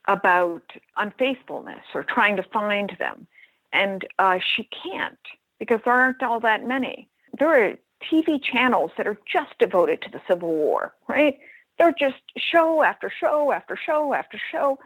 about 0.06 0.62
unfaithfulness 0.96 1.84
or 1.94 2.02
trying 2.02 2.36
to 2.36 2.42
find 2.42 2.96
them, 2.98 3.26
and 3.72 4.06
uh, 4.18 4.38
she 4.38 4.68
can't 4.82 5.18
because 5.58 5.80
there 5.84 5.94
aren't 5.94 6.22
all 6.22 6.40
that 6.40 6.66
many. 6.66 7.08
There 7.38 7.48
are 7.48 7.74
TV 8.10 8.42
channels 8.42 8.90
that 8.96 9.06
are 9.06 9.18
just 9.30 9.58
devoted 9.58 10.02
to 10.02 10.10
the 10.10 10.20
Civil 10.28 10.50
War, 10.50 10.94
right? 11.08 11.38
They're 11.78 11.94
just 11.98 12.22
show 12.36 12.82
after 12.82 13.10
show 13.10 13.52
after 13.52 13.76
show 13.76 14.14
after 14.14 14.38
show. 14.52 14.78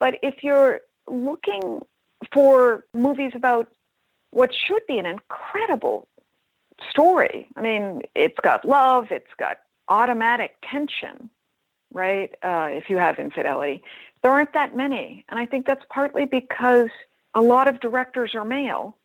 But 0.00 0.18
if 0.22 0.42
you're 0.42 0.80
looking 1.06 1.80
for 2.32 2.84
movies 2.94 3.32
about 3.34 3.68
what 4.32 4.50
should 4.52 4.82
be 4.88 4.98
an 4.98 5.06
incredible 5.06 6.08
story. 6.90 7.46
I 7.56 7.60
mean, 7.60 8.02
it's 8.14 8.38
got 8.42 8.64
love, 8.64 9.06
it's 9.10 9.32
got 9.38 9.58
automatic 9.88 10.56
tension, 10.68 11.30
right? 11.92 12.34
Uh, 12.42 12.68
if 12.70 12.90
you 12.90 12.96
have 12.96 13.18
infidelity, 13.18 13.82
there 14.22 14.32
aren't 14.32 14.52
that 14.54 14.76
many. 14.76 15.24
And 15.28 15.38
I 15.38 15.46
think 15.46 15.66
that's 15.66 15.84
partly 15.90 16.24
because 16.24 16.88
a 17.34 17.40
lot 17.40 17.68
of 17.68 17.80
directors 17.80 18.34
are 18.34 18.44
male 18.44 18.96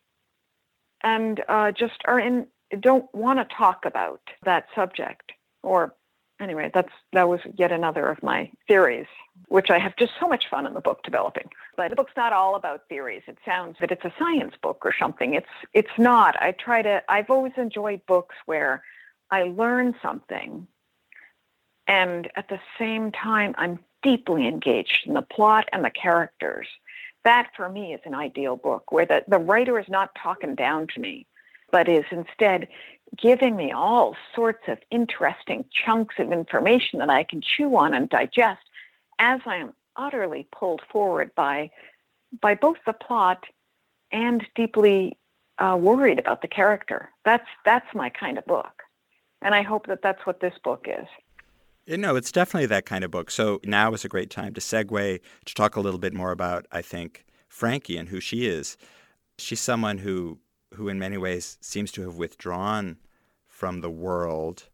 and 1.02 1.42
uh, 1.48 1.72
just 1.72 2.00
are 2.06 2.18
in 2.18 2.46
don't 2.80 3.12
want 3.14 3.38
to 3.38 3.56
talk 3.56 3.84
about 3.84 4.20
that 4.44 4.66
subject 4.74 5.32
or 5.62 5.94
anyway, 6.40 6.70
that's 6.72 6.92
that 7.12 7.28
was 7.28 7.40
yet 7.56 7.72
another 7.72 8.06
of 8.06 8.22
my 8.22 8.50
theories, 8.66 9.06
which 9.48 9.70
I 9.70 9.78
have 9.78 9.96
just 9.96 10.12
so 10.20 10.28
much 10.28 10.44
fun 10.50 10.66
in 10.66 10.74
the 10.74 10.80
book 10.80 11.02
developing. 11.02 11.48
But 11.76 11.90
the 11.90 11.96
book's 11.96 12.16
not 12.16 12.32
all 12.32 12.54
about 12.54 12.88
theories. 12.88 13.22
It 13.26 13.38
sounds 13.44 13.76
that 13.80 13.90
it's 13.90 14.04
a 14.04 14.12
science 14.18 14.54
book 14.62 14.82
or 14.84 14.94
something. 14.98 15.34
It's 15.34 15.46
it's 15.72 15.98
not. 15.98 16.40
I 16.40 16.52
try 16.52 16.82
to 16.82 17.02
I've 17.08 17.30
always 17.30 17.52
enjoyed 17.56 18.04
books 18.06 18.36
where 18.46 18.82
I 19.30 19.44
learn 19.44 19.94
something 20.02 20.66
and 21.86 22.30
at 22.36 22.48
the 22.48 22.60
same 22.78 23.10
time 23.10 23.54
I'm 23.58 23.78
deeply 24.02 24.46
engaged 24.46 25.06
in 25.06 25.14
the 25.14 25.22
plot 25.22 25.68
and 25.72 25.84
the 25.84 25.90
characters. 25.90 26.68
That 27.24 27.50
for 27.56 27.68
me 27.68 27.94
is 27.94 28.00
an 28.04 28.14
ideal 28.14 28.56
book 28.56 28.92
where 28.92 29.06
the, 29.06 29.24
the 29.26 29.38
writer 29.38 29.78
is 29.78 29.88
not 29.88 30.14
talking 30.14 30.54
down 30.54 30.86
to 30.94 31.00
me, 31.00 31.26
but 31.72 31.88
is 31.88 32.04
instead 32.10 32.68
giving 33.16 33.56
me 33.56 33.72
all 33.72 34.14
sorts 34.34 34.68
of 34.68 34.78
interesting 34.90 35.64
chunks 35.72 36.16
of 36.18 36.30
information 36.30 36.98
that 36.98 37.10
I 37.10 37.24
can 37.24 37.40
chew 37.40 37.76
on 37.76 37.94
and 37.94 38.08
digest 38.08 38.60
as 39.18 39.40
I 39.46 39.56
am 39.56 39.72
utterly 39.96 40.46
pulled 40.52 40.82
forward 40.90 41.34
by 41.34 41.70
by 42.40 42.54
both 42.54 42.76
the 42.86 42.92
plot 42.92 43.44
and 44.12 44.46
deeply 44.54 45.16
uh, 45.58 45.76
worried 45.78 46.18
about 46.18 46.42
the 46.42 46.48
character. 46.48 47.10
That's 47.24 47.46
that's 47.64 47.94
my 47.94 48.10
kind 48.10 48.38
of 48.38 48.46
book, 48.46 48.82
and 49.42 49.54
I 49.54 49.62
hope 49.62 49.86
that 49.86 50.02
that's 50.02 50.24
what 50.26 50.40
this 50.40 50.54
book 50.62 50.86
is. 50.88 51.06
You 51.86 51.96
know, 51.96 52.16
it's 52.16 52.30
definitely 52.30 52.66
that 52.66 52.84
kind 52.84 53.02
of 53.02 53.10
book. 53.10 53.30
So 53.30 53.60
now 53.64 53.94
is 53.94 54.04
a 54.04 54.08
great 54.08 54.28
time 54.28 54.52
to 54.54 54.60
segue 54.60 55.20
to 55.46 55.54
talk 55.54 55.74
a 55.74 55.80
little 55.80 55.98
bit 55.98 56.12
more 56.12 56.32
about, 56.32 56.66
I 56.70 56.82
think, 56.82 57.24
Frankie 57.48 57.96
and 57.96 58.10
who 58.10 58.20
she 58.20 58.46
is. 58.46 58.76
She's 59.38 59.60
someone 59.60 59.98
who 59.98 60.38
who 60.74 60.88
in 60.88 60.98
many 60.98 61.16
ways 61.16 61.56
seems 61.60 61.90
to 61.92 62.02
have 62.02 62.16
withdrawn 62.16 62.98
from 63.46 63.80
the 63.80 63.90
world 63.90 64.68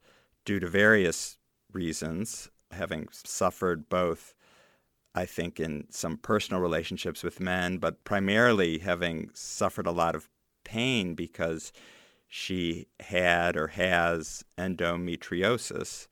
due 0.44 0.59
to 0.61 0.66
various 0.66 1.38
reasons, 1.72 2.50
having 2.74 3.08
suffered 3.12 3.88
both, 3.88 4.34
I 5.14 5.26
think, 5.26 5.58
in 5.58 5.87
some 5.90 6.16
personal 6.16 6.60
relationships 6.60 7.22
with 7.22 7.40
men, 7.40 7.78
but 7.78 8.04
primarily 8.04 8.78
having 8.78 9.30
suffered 9.32 9.87
a 9.87 9.92
lot 9.92 10.14
of 10.14 10.28
pain 10.64 11.14
because 11.14 11.72
she 12.28 12.87
had 13.00 13.56
or 13.56 13.68
has 13.68 14.44
endometriosis. 14.58 16.08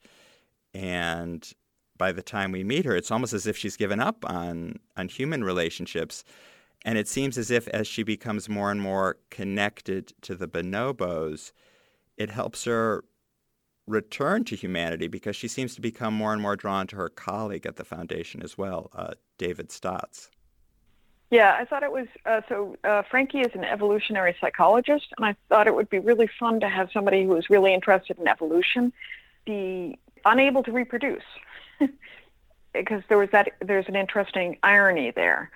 And 0.73 1.51
by 1.97 2.11
the 2.11 2.23
time 2.23 2.51
we 2.51 2.63
meet 2.63 2.85
her, 2.85 2.95
it's 2.95 3.11
almost 3.11 3.33
as 3.33 3.45
if 3.45 3.57
she's 3.57 3.77
given 3.77 3.99
up 3.99 4.25
on, 4.27 4.79
on 4.97 5.07
human 5.07 5.43
relationships 5.43 6.23
and 6.85 6.97
it 6.97 7.07
seems 7.07 7.37
as 7.37 7.49
if 7.49 7.67
as 7.69 7.87
she 7.87 8.03
becomes 8.03 8.49
more 8.49 8.71
and 8.71 8.81
more 8.81 9.17
connected 9.29 10.13
to 10.21 10.35
the 10.35 10.47
bonobos, 10.47 11.51
it 12.17 12.29
helps 12.29 12.65
her 12.65 13.03
return 13.87 14.43
to 14.45 14.55
humanity 14.55 15.07
because 15.07 15.35
she 15.35 15.47
seems 15.47 15.75
to 15.75 15.81
become 15.81 16.13
more 16.13 16.33
and 16.33 16.41
more 16.41 16.55
drawn 16.55 16.87
to 16.87 16.95
her 16.95 17.09
colleague 17.09 17.65
at 17.65 17.75
the 17.75 17.83
foundation 17.83 18.41
as 18.41 18.57
well, 18.57 18.89
uh, 18.93 19.13
David 19.37 19.71
Stotts. 19.71 20.29
Yeah, 21.31 21.57
I 21.59 21.65
thought 21.65 21.81
it 21.81 21.91
was 21.91 22.07
uh, 22.25 22.41
so. 22.47 22.77
Uh, 22.83 23.01
Frankie 23.09 23.39
is 23.39 23.55
an 23.55 23.63
evolutionary 23.63 24.35
psychologist, 24.39 25.07
and 25.17 25.25
I 25.25 25.35
thought 25.49 25.65
it 25.65 25.73
would 25.73 25.89
be 25.89 25.97
really 25.97 26.29
fun 26.39 26.59
to 26.59 26.69
have 26.69 26.89
somebody 26.93 27.23
who 27.23 27.35
is 27.35 27.49
really 27.49 27.73
interested 27.73 28.19
in 28.19 28.27
evolution 28.27 28.93
be 29.45 29.97
unable 30.25 30.61
to 30.63 30.71
reproduce, 30.71 31.23
because 32.73 33.01
there 33.09 33.17
was 33.17 33.29
that. 33.31 33.53
There's 33.61 33.87
an 33.87 33.95
interesting 33.95 34.57
irony 34.61 35.09
there 35.09 35.49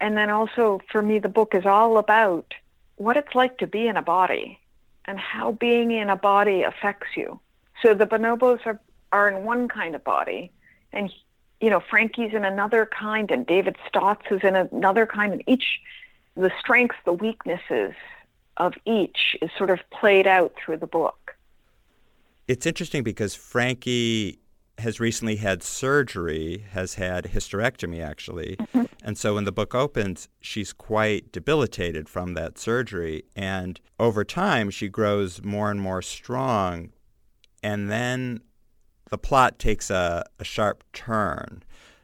and 0.00 0.16
then 0.16 0.30
also 0.30 0.80
for 0.90 1.02
me, 1.02 1.18
the 1.18 1.28
book 1.28 1.54
is 1.54 1.66
all 1.66 1.98
about 1.98 2.54
what 2.96 3.16
it's 3.16 3.34
like 3.34 3.58
to 3.58 3.66
be 3.66 3.86
in 3.86 3.96
a 3.96 4.02
body 4.02 4.58
and 5.04 5.18
how 5.18 5.52
being 5.52 5.90
in 5.90 6.08
a 6.08 6.16
body 6.16 6.62
affects 6.62 7.16
you. 7.16 7.38
So 7.82 7.94
the 7.94 8.06
bonobos 8.06 8.64
are, 8.66 8.80
are 9.12 9.28
in 9.28 9.44
one 9.44 9.68
kind 9.68 9.94
of 9.94 10.04
body, 10.04 10.50
and 10.92 11.12
you 11.60 11.70
know 11.70 11.80
Frankie's 11.80 12.32
in 12.32 12.44
another 12.44 12.86
kind, 12.86 13.30
and 13.30 13.46
David 13.46 13.76
Stotts 13.88 14.26
is 14.30 14.40
in 14.42 14.56
another 14.56 15.06
kind, 15.06 15.32
and 15.32 15.42
each 15.46 15.80
the 16.36 16.50
strengths, 16.58 16.96
the 17.04 17.12
weaknesses 17.12 17.92
of 18.56 18.74
each 18.84 19.36
is 19.42 19.50
sort 19.56 19.70
of 19.70 19.80
played 19.90 20.26
out 20.26 20.52
through 20.56 20.76
the 20.76 20.86
book. 20.86 21.36
It's 22.46 22.66
interesting 22.66 23.02
because 23.02 23.34
Frankie 23.34 24.38
has 24.78 24.98
recently 24.98 25.36
had 25.36 25.62
surgery, 25.62 26.64
has 26.72 26.94
had 26.94 27.24
hysterectomy 27.24 28.02
actually. 28.02 28.56
Mm-hmm. 28.56 28.84
And 29.02 29.16
so 29.16 29.34
when 29.34 29.44
the 29.44 29.52
book 29.52 29.74
opens, 29.74 30.28
she's 30.40 30.72
quite 30.72 31.32
debilitated 31.32 32.08
from 32.08 32.34
that 32.34 32.58
surgery. 32.58 33.24
And 33.36 33.80
over 33.98 34.24
time, 34.24 34.70
she 34.70 34.88
grows 34.88 35.42
more 35.42 35.70
and 35.70 35.80
more 35.80 36.02
strong. 36.02 36.90
And 37.62 37.90
then 37.90 38.40
the 39.10 39.18
plot 39.18 39.58
takes 39.58 39.90
a, 39.90 40.24
a 40.38 40.44
sharp 40.44 40.84
turn. 40.92 41.62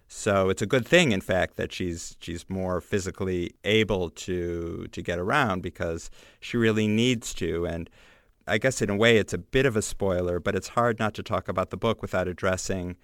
So 0.09 0.51
it's 0.51 0.63
a 0.63 0.67
good 0.67 0.87
thing, 0.87 1.13
in 1.13 1.21
fact, 1.21 1.57
that 1.57 1.73
she's 1.73 2.17
she's 2.21 2.49
more 2.49 2.81
physically 2.81 3.55
able 3.65 4.11
to 4.11 4.87
to 4.93 5.03
get 5.03 5.19
around 5.19 5.63
because 5.63 6.11
she 6.41 6.57
really 6.57 6.87
needs 6.87 7.35
to. 7.35 7.67
And 7.67 7.91
I 8.47 8.59
guess 8.59 8.81
in 8.81 8.91
a 8.91 8.97
way 8.97 9.19
it's 9.19 9.33
a 9.33 9.39
bit 9.39 9.67
of 9.67 9.77
a 9.77 9.83
spoiler, 9.83 10.39
but 10.39 10.55
it's 10.55 10.69
hard 10.69 10.99
not 11.01 11.15
to 11.15 11.23
talk 11.23 11.49
about 11.49 11.71
the 11.71 11.77
book 11.77 12.03
without 12.03 12.29
addressing 12.29 12.97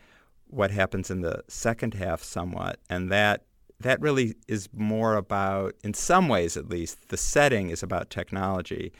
what 0.46 0.70
happens 0.70 1.10
in 1.10 1.22
the 1.22 1.42
second 1.48 1.94
half 1.94 2.22
somewhat. 2.22 2.78
And 2.88 3.10
that 3.10 3.44
that 3.80 4.00
really 4.00 4.34
is 4.46 4.68
more 4.72 5.16
about, 5.16 5.74
in 5.82 5.94
some 5.94 6.28
ways 6.28 6.56
at 6.56 6.68
least, 6.68 7.08
the 7.08 7.16
setting 7.16 7.70
is 7.70 7.82
about 7.82 8.10
technology. 8.10 8.92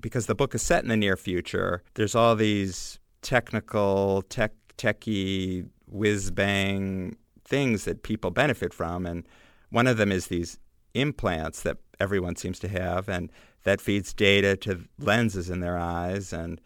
Because 0.00 0.26
the 0.26 0.34
book 0.34 0.54
is 0.54 0.62
set 0.62 0.82
in 0.82 0.88
the 0.88 0.96
near 0.96 1.16
future, 1.16 1.82
there's 1.94 2.14
all 2.14 2.36
these 2.36 2.98
technical, 3.22 4.22
tech 4.28 4.52
techy, 4.76 5.64
whiz 5.86 6.30
bang 6.30 7.16
things 7.44 7.84
that 7.84 8.02
people 8.02 8.30
benefit 8.30 8.74
from. 8.74 9.06
And 9.06 9.26
one 9.70 9.86
of 9.86 9.96
them 9.96 10.12
is 10.12 10.26
these 10.26 10.58
implants 10.94 11.62
that 11.62 11.78
everyone 11.98 12.36
seems 12.36 12.58
to 12.58 12.68
have. 12.68 13.08
And 13.08 13.30
that 13.66 13.80
feeds 13.80 14.14
data 14.14 14.56
to 14.56 14.80
lenses 14.96 15.50
in 15.50 15.58
their 15.58 15.76
eyes, 15.76 16.32
and 16.32 16.60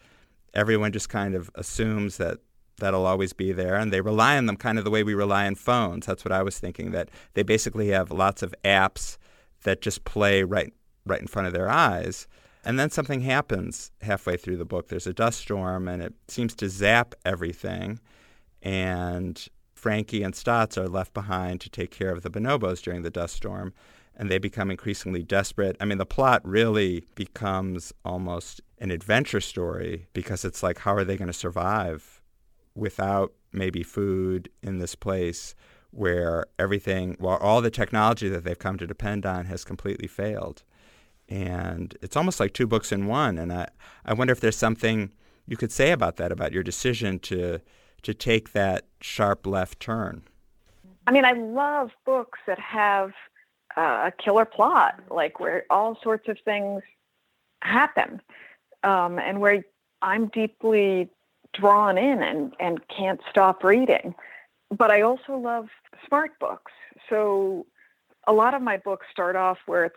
everyone 0.52 0.92
just 0.92 1.08
kind 1.08 1.34
of 1.34 1.50
assumes 1.54 2.18
that 2.18 2.40
that'll 2.76 3.06
always 3.06 3.32
be 3.32 3.52
there, 3.52 3.74
and 3.74 3.90
they 3.90 4.02
rely 4.02 4.36
on 4.36 4.44
them 4.44 4.56
kind 4.56 4.76
of 4.76 4.84
the 4.84 4.90
way 4.90 5.02
we 5.02 5.14
rely 5.14 5.46
on 5.46 5.54
phones. 5.54 6.04
That's 6.04 6.26
what 6.26 6.32
I 6.32 6.42
was 6.42 6.58
thinking. 6.58 6.90
That 6.90 7.08
they 7.32 7.42
basically 7.42 7.88
have 7.88 8.10
lots 8.10 8.42
of 8.42 8.54
apps 8.64 9.16
that 9.62 9.80
just 9.80 10.04
play 10.04 10.42
right 10.42 10.74
right 11.06 11.20
in 11.22 11.26
front 11.26 11.48
of 11.48 11.54
their 11.54 11.70
eyes. 11.70 12.28
And 12.64 12.79
then 12.79 12.90
something 12.90 13.23
happens 13.23 13.90
halfway 14.03 14.37
through 14.37 14.59
the 14.59 14.64
book. 14.64 14.88
There's 14.88 15.07
a 15.07 15.14
dust 15.14 15.40
storm, 15.40 15.88
and 15.88 16.03
it 16.03 16.14
seems 16.29 16.55
to 16.57 16.68
zap 16.68 17.14
everything. 17.25 18.01
And 18.62 19.42
Frankie 19.75 20.23
and 20.23 20.35
Stotts 20.35 20.77
are 20.77 20.88
left 20.88 21.14
behind 21.14 21.61
to 21.62 21.70
take 21.70 21.90
care 21.90 22.11
of 22.12 22.23
the 22.23 22.31
bonobos 22.31 22.83
during 22.83 23.03
the 23.03 23.11
dust 23.11 23.35
storm 23.35 23.73
and 24.20 24.31
they 24.31 24.38
become 24.38 24.70
increasingly 24.70 25.23
desperate. 25.23 25.79
I 25.81 25.87
mean, 25.87 25.96
the 25.96 26.05
plot 26.05 26.42
really 26.44 27.07
becomes 27.14 27.90
almost 28.05 28.61
an 28.79 28.90
adventure 28.90 29.40
story 29.40 30.09
because 30.12 30.44
it's 30.44 30.62
like, 30.62 30.81
how 30.81 30.94
are 30.94 31.05
they 31.05 31.16
going 31.16 31.29
to 31.29 31.33
survive 31.33 32.20
without 32.75 33.33
maybe 33.51 33.83
food 33.83 34.51
in 34.62 34.79
this 34.79 34.94
place 34.94 35.55
where 35.90 36.44
everything, 36.59 37.16
well, 37.18 37.38
all 37.38 37.62
the 37.62 37.70
technology 37.70 38.29
that 38.29 38.44
they've 38.44 38.59
come 38.59 38.77
to 38.77 38.87
depend 38.87 39.25
on 39.25 39.46
has 39.46 39.64
completely 39.64 40.07
failed? 40.07 40.64
And 41.30 41.96
it's 42.02 42.16
almost 42.16 42.40
like 42.40 42.52
two 42.52 42.66
books 42.66 42.90
in 42.90 43.06
one. 43.06 43.38
And 43.38 43.52
I, 43.52 43.68
I 44.04 44.14
wonder 44.14 44.32
if 44.32 44.40
there's 44.40 44.56
something 44.56 45.12
you 45.46 45.56
could 45.56 45.70
say 45.72 45.92
about 45.92 46.16
that, 46.16 46.32
about 46.32 46.52
your 46.52 46.64
decision 46.64 47.20
to, 47.20 47.60
to 48.02 48.14
take 48.14 48.52
that 48.52 48.86
sharp 49.00 49.46
left 49.46 49.78
turn. 49.78 50.24
I 51.06 51.12
mean, 51.12 51.24
I 51.24 51.32
love 51.32 51.90
books 52.04 52.40
that 52.46 52.58
have 52.58 53.12
a 53.76 54.12
killer 54.22 54.44
plot, 54.44 55.00
like 55.10 55.38
where 55.40 55.64
all 55.70 55.96
sorts 56.02 56.28
of 56.28 56.36
things 56.44 56.82
happen, 57.62 58.20
um, 58.82 59.18
and 59.18 59.40
where 59.40 59.64
I'm 60.02 60.28
deeply 60.28 61.08
drawn 61.52 61.96
in 61.96 62.22
and, 62.22 62.54
and 62.58 62.80
can't 62.88 63.20
stop 63.30 63.62
reading. 63.64 64.14
But 64.70 64.90
I 64.90 65.02
also 65.02 65.36
love 65.36 65.68
smart 66.06 66.38
books. 66.38 66.72
So 67.08 67.66
a 68.26 68.32
lot 68.32 68.54
of 68.54 68.62
my 68.62 68.76
books 68.76 69.06
start 69.10 69.36
off 69.36 69.58
where 69.66 69.84
it's 69.84 69.96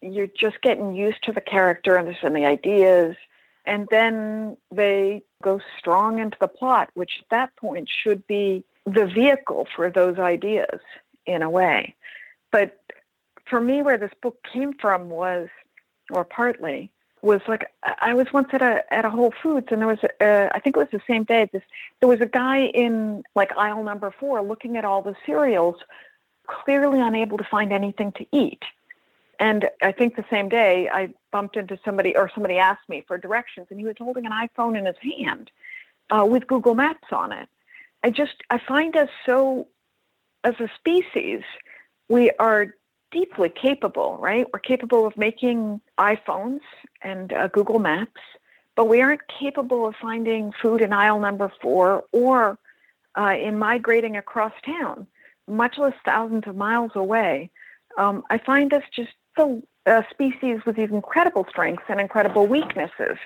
you're 0.00 0.28
just 0.28 0.60
getting 0.62 0.94
used 0.94 1.22
to 1.24 1.32
the 1.32 1.40
character 1.40 1.96
and 1.96 2.08
the 2.08 2.44
ideas, 2.44 3.16
and 3.64 3.88
then 3.90 4.56
they 4.70 5.22
go 5.42 5.60
strong 5.78 6.18
into 6.18 6.36
the 6.40 6.48
plot, 6.48 6.90
which 6.94 7.18
at 7.20 7.28
that 7.30 7.56
point 7.56 7.88
should 7.88 8.26
be 8.26 8.64
the 8.84 9.06
vehicle 9.06 9.66
for 9.74 9.90
those 9.90 10.18
ideas 10.18 10.80
in 11.26 11.42
a 11.42 11.50
way. 11.50 11.94
But 12.52 12.80
for 13.46 13.60
me, 13.60 13.82
where 13.82 13.98
this 13.98 14.12
book 14.22 14.38
came 14.52 14.72
from 14.74 15.08
was, 15.08 15.48
or 16.10 16.24
partly, 16.24 16.90
was 17.22 17.40
like 17.48 17.66
I 17.82 18.14
was 18.14 18.32
once 18.32 18.48
at 18.52 18.62
a 18.62 18.84
at 18.92 19.04
a 19.04 19.10
Whole 19.10 19.34
Foods 19.42 19.68
and 19.70 19.80
there 19.80 19.88
was 19.88 19.98
I 20.20 20.60
think 20.60 20.76
it 20.76 20.78
was 20.78 20.88
the 20.92 21.02
same 21.06 21.24
day 21.24 21.48
this 21.52 21.62
there 22.00 22.08
was 22.08 22.20
a 22.20 22.26
guy 22.26 22.66
in 22.66 23.24
like 23.34 23.56
aisle 23.56 23.82
number 23.82 24.14
four 24.18 24.40
looking 24.42 24.76
at 24.76 24.84
all 24.84 25.02
the 25.02 25.16
cereals, 25.24 25.76
clearly 26.46 27.00
unable 27.00 27.38
to 27.38 27.44
find 27.44 27.72
anything 27.72 28.12
to 28.12 28.26
eat. 28.32 28.62
And 29.38 29.68
I 29.82 29.92
think 29.92 30.16
the 30.16 30.24
same 30.30 30.48
day 30.48 30.88
I 30.92 31.12
bumped 31.30 31.56
into 31.56 31.78
somebody 31.84 32.16
or 32.16 32.30
somebody 32.34 32.58
asked 32.58 32.88
me 32.88 33.04
for 33.06 33.18
directions 33.18 33.66
and 33.70 33.78
he 33.78 33.84
was 33.84 33.96
holding 33.98 34.26
an 34.26 34.32
iPhone 34.32 34.78
in 34.78 34.86
his 34.86 34.96
hand 35.18 35.50
uh, 36.10 36.24
with 36.24 36.46
Google 36.46 36.74
Maps 36.74 37.08
on 37.12 37.32
it. 37.32 37.48
I 38.02 38.10
just 38.10 38.34
I 38.50 38.58
find 38.58 38.96
us 38.96 39.08
so 39.24 39.68
as 40.44 40.54
a 40.60 40.68
species 40.78 41.42
we 42.08 42.30
are 42.38 42.74
deeply 43.10 43.48
capable, 43.48 44.16
right? 44.20 44.46
We're 44.52 44.60
capable 44.60 45.06
of 45.06 45.16
making 45.16 45.80
iPhones 45.98 46.60
and 47.02 47.32
uh, 47.32 47.48
Google 47.48 47.78
Maps, 47.78 48.20
but 48.74 48.86
we 48.88 49.00
aren't 49.00 49.22
capable 49.28 49.86
of 49.86 49.94
finding 50.00 50.52
food 50.62 50.82
in 50.82 50.92
aisle 50.92 51.18
number 51.18 51.50
four 51.60 52.04
or 52.12 52.58
uh, 53.18 53.34
in 53.40 53.58
migrating 53.58 54.16
across 54.16 54.52
town, 54.64 55.06
much 55.48 55.78
less 55.78 55.94
thousands 56.04 56.44
of 56.46 56.56
miles 56.56 56.92
away. 56.94 57.50
Um, 57.96 58.22
I 58.28 58.38
find 58.38 58.72
us 58.74 58.82
just 58.94 59.12
a 59.38 59.62
uh, 59.86 60.02
species 60.10 60.60
with 60.66 60.76
these 60.76 60.90
incredible 60.90 61.46
strengths 61.48 61.84
and 61.88 62.00
incredible 62.00 62.46
weaknesses. 62.46 63.18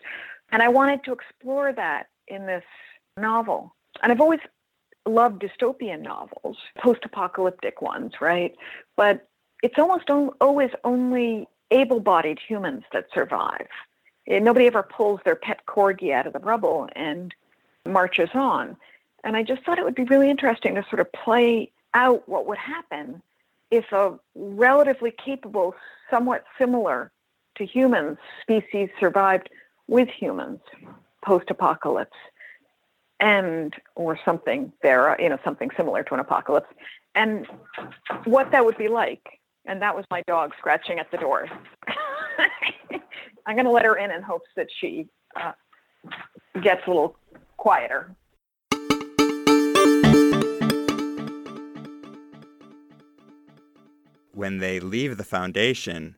And 0.53 0.63
I 0.63 0.69
wanted 0.69 1.05
to 1.05 1.13
explore 1.13 1.73
that 1.73 2.09
in 2.29 2.47
this 2.47 2.65
novel. 3.17 3.75
And 4.03 4.13
I've 4.13 4.21
always 4.21 4.41
loved 5.07 5.43
dystopian 5.43 6.03
novels, 6.03 6.59
post 6.79 7.01
apocalyptic 7.05 7.81
ones, 7.81 8.13
right? 8.21 8.55
But 8.97 9.27
it's 9.63 9.79
almost 9.79 10.11
always 10.11 10.71
only 10.85 11.49
able 11.71 12.01
bodied 12.01 12.39
humans 12.47 12.85
that 12.93 13.07
survive. 13.13 13.69
And 14.27 14.45
nobody 14.45 14.67
ever 14.67 14.83
pulls 14.83 15.21
their 15.25 15.37
pet 15.37 15.61
corgi 15.67 16.13
out 16.13 16.27
of 16.27 16.33
the 16.33 16.39
rubble 16.39 16.89
and 16.95 17.35
marches 17.87 18.31
on. 18.35 18.77
And 19.25 19.37
I 19.37 19.43
just 19.43 19.63
thought 19.65 19.79
it 19.79 19.85
would 19.85 19.95
be 19.95 20.05
really 20.05 20.31
interesting 20.31 20.75
to 20.75 20.85
sort 20.89 21.01
of 21.01 21.11
play 21.13 21.71
out 21.95 22.29
what 22.29 22.47
would 22.47 22.59
happen 22.59 23.23
if 23.71 23.93
a 23.93 24.19
relatively 24.35 25.13
capable, 25.13 25.75
somewhat 26.11 26.45
similar 26.59 27.11
to 27.57 27.65
humans 27.65 28.19
species 28.43 28.89
survived 28.99 29.49
with 29.89 30.09
humans 30.09 30.61
post 31.25 31.51
apocalypse 31.51 32.17
and 33.21 33.75
or 33.95 34.19
something 34.25 34.73
there, 34.83 35.17
you 35.21 35.29
know, 35.29 35.39
something 35.45 35.71
similar 35.77 36.03
to 36.03 36.15
an 36.15 36.21
apocalypse, 36.21 36.69
and 37.15 37.47
what 38.25 38.51
that 38.51 38.65
would 38.65 38.79
be 38.79 38.89
like. 38.89 39.23
And 39.67 39.83
that 39.83 39.95
was 39.95 40.05
my 40.11 40.23
dog 40.27 40.53
scratching 40.59 40.99
at 40.99 41.11
the 41.11 41.19
door. 41.19 41.47
I'm 43.47 43.57
going 43.57 43.67
to 43.67 43.71
let 43.71 43.85
her 43.85 43.97
in 43.97 44.11
in 44.11 44.23
hopes 44.23 44.49
that 44.57 44.69
she 44.81 45.07
uh, 45.37 45.53
gets 46.63 46.81
a 46.87 46.91
little 46.91 47.17
quieter. 47.59 48.15
When 54.41 54.57
they 54.57 54.81
leave 54.81 55.19
the 55.19 55.23
foundation 55.23 56.17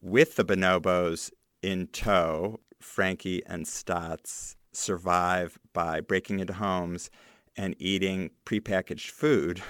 with 0.00 0.36
the 0.36 0.44
bonobos 0.44 1.32
in 1.62 1.88
tow, 1.88 2.60
Frankie 2.80 3.44
and 3.44 3.66
Stotts 3.66 4.54
survive 4.70 5.58
by 5.72 6.00
breaking 6.00 6.38
into 6.38 6.52
homes 6.52 7.10
and 7.56 7.74
eating 7.80 8.30
prepackaged 8.44 9.10
food. 9.10 9.64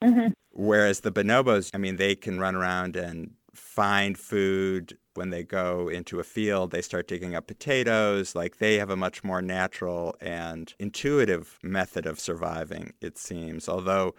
Mm-hmm. 0.00 0.28
Whereas 0.52 1.00
the 1.00 1.10
bonobos, 1.10 1.72
I 1.74 1.78
mean, 1.78 1.96
they 1.96 2.14
can 2.14 2.38
run 2.38 2.54
around 2.54 2.94
and 2.94 3.32
find 3.52 4.16
food 4.16 4.96
when 5.14 5.30
they 5.30 5.42
go 5.42 5.88
into 5.88 6.20
a 6.20 6.24
field. 6.24 6.70
They 6.70 6.82
start 6.82 7.08
digging 7.08 7.34
up 7.34 7.48
potatoes. 7.48 8.36
Like 8.36 8.58
they 8.58 8.76
have 8.76 8.90
a 8.90 8.96
much 8.96 9.24
more 9.24 9.42
natural 9.42 10.14
and 10.20 10.72
intuitive 10.78 11.58
method 11.64 12.06
of 12.06 12.20
surviving, 12.20 12.92
it 13.00 13.18
seems. 13.18 13.68
Although, 13.68 14.14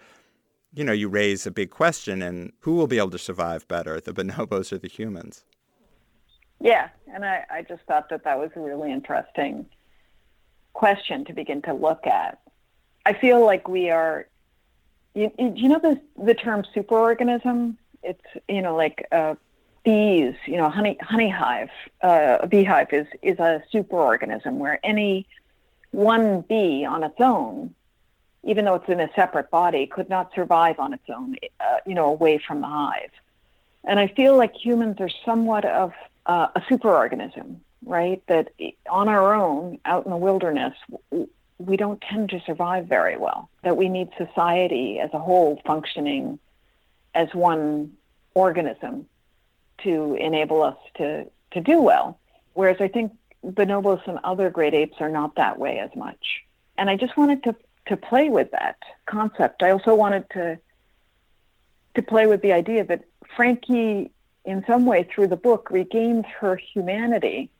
you 0.72 0.84
know, 0.84 0.92
you 0.92 1.08
raise 1.08 1.46
a 1.46 1.50
big 1.50 1.70
question 1.70 2.22
and 2.22 2.52
who 2.60 2.74
will 2.74 2.86
be 2.86 2.98
able 2.98 3.10
to 3.10 3.18
survive 3.18 3.66
better, 3.68 4.00
the 4.00 4.12
bonobos 4.14 4.72
or 4.72 4.78
the 4.78 4.88
humans? 4.88 5.44
Yeah, 6.60 6.88
and 7.12 7.24
I, 7.24 7.44
I 7.50 7.62
just 7.62 7.82
thought 7.84 8.10
that 8.10 8.24
that 8.24 8.38
was 8.38 8.50
a 8.54 8.60
really 8.60 8.92
interesting 8.92 9.66
question 10.72 11.24
to 11.24 11.32
begin 11.32 11.62
to 11.62 11.72
look 11.72 12.06
at. 12.06 12.38
I 13.06 13.14
feel 13.14 13.44
like 13.44 13.66
we 13.66 13.90
are, 13.90 14.26
you, 15.14 15.30
you 15.38 15.68
know 15.68 15.80
the, 15.80 16.00
the 16.22 16.34
term 16.34 16.64
superorganism? 16.74 17.76
It's 18.02 18.24
you 18.48 18.62
know 18.62 18.76
like 18.76 19.06
uh, 19.10 19.34
bees. 19.84 20.34
You 20.46 20.56
know, 20.56 20.70
honey 20.70 20.96
honey 21.00 21.28
hive. 21.28 21.70
Uh, 22.02 22.38
a 22.40 22.46
beehive 22.46 22.92
is 22.92 23.06
is 23.22 23.38
a 23.38 23.62
superorganism 23.72 24.54
where 24.54 24.78
any 24.84 25.26
one 25.90 26.42
bee 26.42 26.84
on 26.84 27.02
its 27.02 27.20
own, 27.20 27.74
even 28.42 28.64
though 28.64 28.74
it's 28.74 28.88
in 28.88 29.00
a 29.00 29.10
separate 29.14 29.50
body, 29.50 29.86
could 29.86 30.08
not 30.08 30.32
survive 30.34 30.78
on 30.78 30.92
its 30.92 31.08
own. 31.08 31.36
Uh, 31.60 31.78
you 31.86 31.94
know, 31.94 32.06
away 32.06 32.38
from 32.38 32.60
the 32.60 32.66
hive. 32.66 33.10
And 33.84 33.98
I 33.98 34.08
feel 34.08 34.36
like 34.36 34.54
humans 34.54 34.96
are 35.00 35.10
somewhat 35.24 35.64
of 35.64 35.92
uh, 36.26 36.48
a 36.54 36.60
superorganism, 36.60 37.56
right? 37.84 38.22
That 38.26 38.52
on 38.90 39.08
our 39.08 39.34
own, 39.34 39.78
out 39.84 40.04
in 40.04 40.10
the 40.10 40.16
wilderness, 40.16 40.74
we 41.58 41.76
don't 41.76 42.00
tend 42.00 42.30
to 42.30 42.40
survive 42.40 42.86
very 42.86 43.16
well, 43.16 43.48
that 43.62 43.76
we 43.76 43.88
need 43.88 44.08
society 44.16 44.98
as 45.00 45.10
a 45.12 45.18
whole 45.18 45.60
functioning 45.66 46.38
as 47.14 47.28
one 47.34 47.92
organism 48.34 49.06
to 49.78 50.14
enable 50.14 50.62
us 50.62 50.76
to, 50.96 51.26
to 51.52 51.60
do 51.60 51.80
well. 51.80 52.18
Whereas 52.54 52.76
I 52.80 52.88
think 52.88 53.12
bonobos 53.44 54.06
and 54.06 54.18
other 54.24 54.50
great 54.50 54.74
apes 54.74 54.96
are 55.00 55.08
not 55.08 55.36
that 55.36 55.58
way 55.58 55.78
as 55.78 55.90
much. 55.96 56.42
And 56.76 56.88
I 56.90 56.96
just 56.96 57.16
wanted 57.16 57.42
to, 57.44 57.56
to 57.86 57.96
play 57.96 58.28
with 58.28 58.50
that 58.52 58.76
concept. 59.06 59.62
I 59.62 59.70
also 59.70 59.94
wanted 59.94 60.28
to 60.30 60.58
to 61.96 62.02
play 62.02 62.26
with 62.26 62.40
the 62.40 62.52
idea 62.52 62.84
that 62.84 63.04
Frankie, 63.36 64.12
in 64.44 64.64
some 64.64 64.86
way 64.86 65.02
through 65.02 65.26
the 65.26 65.36
book, 65.36 65.70
regains 65.70 66.24
her 66.38 66.54
humanity 66.54 67.50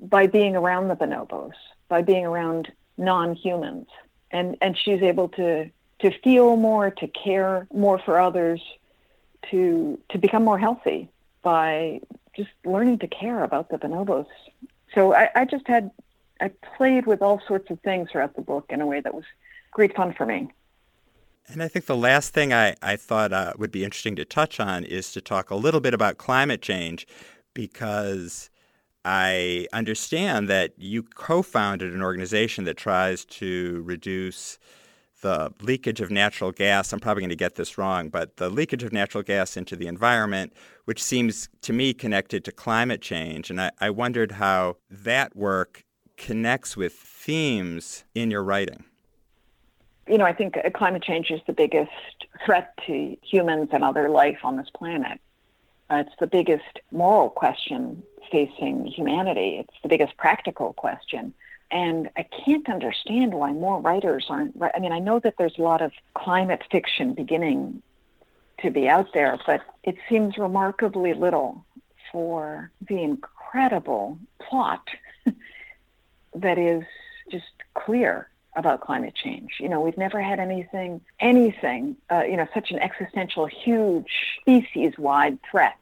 by 0.00 0.28
being 0.28 0.54
around 0.54 0.86
the 0.86 0.94
bonobos, 0.94 1.54
by 1.88 2.02
being 2.02 2.24
around 2.24 2.70
non-humans 2.96 3.88
and 4.30 4.56
and 4.60 4.76
she's 4.76 5.02
able 5.02 5.28
to 5.28 5.70
to 6.00 6.10
feel 6.22 6.56
more 6.56 6.90
to 6.90 7.06
care 7.08 7.66
more 7.72 7.98
for 7.98 8.18
others 8.18 8.60
to 9.50 9.98
to 10.10 10.18
become 10.18 10.44
more 10.44 10.58
healthy 10.58 11.08
by 11.42 12.00
just 12.34 12.50
learning 12.64 12.98
to 12.98 13.06
care 13.06 13.44
about 13.44 13.68
the 13.68 13.78
bonobos 13.78 14.26
so 14.94 15.14
I, 15.14 15.28
I 15.34 15.44
just 15.44 15.66
had 15.66 15.90
i 16.40 16.50
played 16.76 17.06
with 17.06 17.22
all 17.22 17.40
sorts 17.46 17.70
of 17.70 17.80
things 17.80 18.10
throughout 18.10 18.34
the 18.34 18.42
book 18.42 18.66
in 18.70 18.80
a 18.80 18.86
way 18.86 19.00
that 19.00 19.14
was 19.14 19.24
great 19.76 19.94
fun 19.94 20.14
for 20.16 20.24
me 20.24 20.48
and 21.48 21.62
I 21.62 21.68
think 21.68 21.86
the 21.86 21.96
last 21.96 22.32
thing 22.34 22.52
I, 22.52 22.74
I 22.82 22.96
thought 22.96 23.32
uh, 23.32 23.52
would 23.56 23.70
be 23.70 23.84
interesting 23.84 24.16
to 24.16 24.24
touch 24.24 24.58
on 24.58 24.84
is 24.84 25.12
to 25.12 25.20
talk 25.20 25.50
a 25.50 25.54
little 25.54 25.80
bit 25.80 25.94
about 25.94 26.18
climate 26.18 26.60
change 26.60 27.06
because 27.54 28.50
I 29.04 29.68
understand 29.72 30.48
that 30.48 30.72
you 30.76 31.04
co 31.04 31.42
founded 31.42 31.94
an 31.94 32.02
organization 32.02 32.64
that 32.64 32.76
tries 32.76 33.24
to 33.26 33.82
reduce 33.84 34.58
the 35.22 35.52
leakage 35.62 36.00
of 36.00 36.10
natural 36.10 36.50
gas. 36.50 36.92
I'm 36.92 36.98
probably 36.98 37.20
going 37.20 37.30
to 37.30 37.36
get 37.36 37.54
this 37.54 37.78
wrong, 37.78 38.08
but 38.08 38.36
the 38.36 38.50
leakage 38.50 38.82
of 38.82 38.92
natural 38.92 39.22
gas 39.22 39.56
into 39.56 39.76
the 39.76 39.86
environment, 39.86 40.52
which 40.86 41.02
seems 41.02 41.48
to 41.62 41.72
me 41.72 41.94
connected 41.94 42.44
to 42.44 42.52
climate 42.52 43.00
change. 43.00 43.48
And 43.48 43.60
I, 43.60 43.70
I 43.80 43.90
wondered 43.90 44.32
how 44.32 44.78
that 44.90 45.36
work 45.36 45.84
connects 46.16 46.76
with 46.76 46.92
themes 46.92 48.04
in 48.14 48.32
your 48.32 48.42
writing. 48.42 48.84
You 50.08 50.18
know, 50.18 50.24
I 50.24 50.32
think 50.32 50.56
climate 50.74 51.02
change 51.02 51.30
is 51.30 51.40
the 51.46 51.52
biggest 51.52 51.90
threat 52.44 52.72
to 52.86 53.16
humans 53.22 53.70
and 53.72 53.82
other 53.82 54.08
life 54.08 54.38
on 54.44 54.56
this 54.56 54.70
planet. 54.70 55.20
Uh, 55.90 56.04
it's 56.06 56.14
the 56.20 56.26
biggest 56.26 56.80
moral 56.90 57.30
question 57.30 58.02
facing 58.30 58.86
humanity. 58.86 59.58
It's 59.58 59.82
the 59.82 59.88
biggest 59.88 60.16
practical 60.16 60.72
question. 60.72 61.32
And 61.70 62.10
I 62.16 62.22
can't 62.22 62.68
understand 62.68 63.34
why 63.34 63.52
more 63.52 63.80
writers 63.80 64.26
aren't. 64.28 64.56
I 64.74 64.78
mean, 64.78 64.92
I 64.92 65.00
know 65.00 65.18
that 65.20 65.34
there's 65.38 65.58
a 65.58 65.62
lot 65.62 65.82
of 65.82 65.92
climate 66.14 66.62
fiction 66.70 67.14
beginning 67.14 67.82
to 68.62 68.70
be 68.70 68.88
out 68.88 69.12
there, 69.12 69.38
but 69.46 69.62
it 69.82 69.96
seems 70.08 70.38
remarkably 70.38 71.12
little 71.14 71.64
for 72.12 72.70
the 72.88 73.02
incredible 73.02 74.18
plot 74.40 74.86
that 76.34 76.58
is 76.58 76.84
just 77.30 77.46
clear 77.74 78.28
about 78.56 78.80
climate 78.80 79.14
change. 79.14 79.52
You 79.60 79.68
know, 79.68 79.80
we've 79.80 79.98
never 79.98 80.20
had 80.20 80.40
anything, 80.40 81.02
anything, 81.20 81.96
uh, 82.10 82.22
you 82.24 82.36
know, 82.36 82.48
such 82.54 82.70
an 82.70 82.78
existential, 82.78 83.46
huge, 83.46 84.10
species-wide 84.40 85.38
threat 85.48 85.78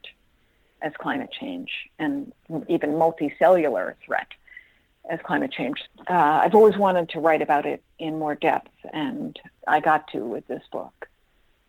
as 0.82 0.92
climate 0.98 1.30
change 1.32 1.70
and 1.98 2.32
even 2.68 2.90
multicellular 2.90 3.94
threat 4.04 4.26
as 5.08 5.20
climate 5.22 5.52
change. 5.52 5.82
Uh, 6.08 6.12
I've 6.12 6.54
always 6.54 6.76
wanted 6.76 7.10
to 7.10 7.20
write 7.20 7.42
about 7.42 7.64
it 7.64 7.82
in 7.98 8.18
more 8.18 8.34
depth, 8.34 8.72
and 8.92 9.38
I 9.66 9.80
got 9.80 10.08
to 10.08 10.18
with 10.18 10.46
this 10.46 10.62
book. 10.70 11.08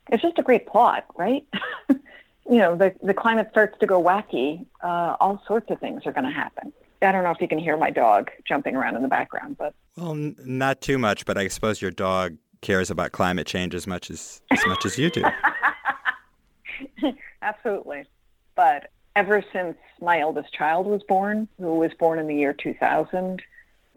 It's 0.09 0.21
just 0.21 0.39
a 0.39 0.43
great 0.43 0.67
plot, 0.67 1.05
right? 1.15 1.45
you 1.89 2.57
know, 2.57 2.75
the, 2.75 2.93
the 3.01 3.13
climate 3.13 3.49
starts 3.51 3.77
to 3.79 3.85
go 3.85 4.01
wacky, 4.01 4.65
uh, 4.83 5.15
all 5.19 5.41
sorts 5.47 5.69
of 5.69 5.79
things 5.79 6.05
are 6.05 6.11
going 6.11 6.25
to 6.25 6.31
happen. 6.31 6.73
I 7.01 7.11
don't 7.11 7.23
know 7.23 7.31
if 7.31 7.41
you 7.41 7.47
can 7.47 7.59
hear 7.59 7.77
my 7.77 7.91
dog 7.91 8.31
jumping 8.47 8.75
around 8.75 8.95
in 8.95 9.01
the 9.01 9.07
background, 9.07 9.57
but 9.57 9.73
well, 9.97 10.11
n- 10.11 10.35
not 10.43 10.81
too 10.81 10.97
much. 10.97 11.25
But 11.25 11.37
I 11.37 11.47
suppose 11.47 11.81
your 11.81 11.91
dog 11.91 12.37
cares 12.61 12.89
about 12.89 13.11
climate 13.11 13.47
change 13.47 13.75
as 13.75 13.87
much 13.87 14.09
as 14.09 14.41
as 14.51 14.65
much 14.65 14.85
as 14.85 14.97
you 14.97 15.09
do. 15.09 15.23
Absolutely, 17.41 18.05
but 18.55 18.91
ever 19.15 19.43
since 19.53 19.77
my 20.01 20.19
eldest 20.19 20.53
child 20.53 20.85
was 20.85 21.01
born, 21.03 21.47
who 21.59 21.75
was 21.75 21.91
born 21.97 22.19
in 22.19 22.27
the 22.27 22.35
year 22.35 22.53
2000, 22.53 23.41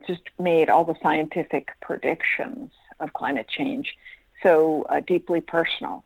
just 0.06 0.22
made 0.38 0.70
all 0.70 0.84
the 0.84 0.94
scientific 1.02 1.68
predictions 1.80 2.70
of 3.00 3.12
climate 3.12 3.48
change 3.48 3.96
so 4.42 4.82
uh, 4.88 5.00
deeply 5.00 5.40
personal 5.40 6.04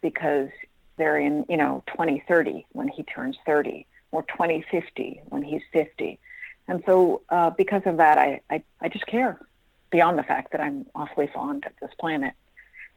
because 0.00 0.48
they're 0.96 1.18
in, 1.18 1.44
you 1.48 1.56
know, 1.56 1.82
2030 1.88 2.66
when 2.72 2.88
he 2.88 3.02
turns 3.04 3.36
30 3.46 3.86
or 4.10 4.22
2050 4.22 5.20
when 5.28 5.42
he's 5.42 5.62
50. 5.72 6.18
And 6.72 6.82
so 6.86 7.22
uh, 7.28 7.50
because 7.50 7.82
of 7.84 7.98
that, 7.98 8.18
I, 8.18 8.40
I, 8.50 8.62
I 8.80 8.88
just 8.88 9.06
care 9.06 9.38
beyond 9.90 10.18
the 10.18 10.22
fact 10.22 10.52
that 10.52 10.60
I'm 10.60 10.86
awfully 10.94 11.28
fond 11.32 11.64
of 11.66 11.72
this 11.80 11.90
planet. 12.00 12.34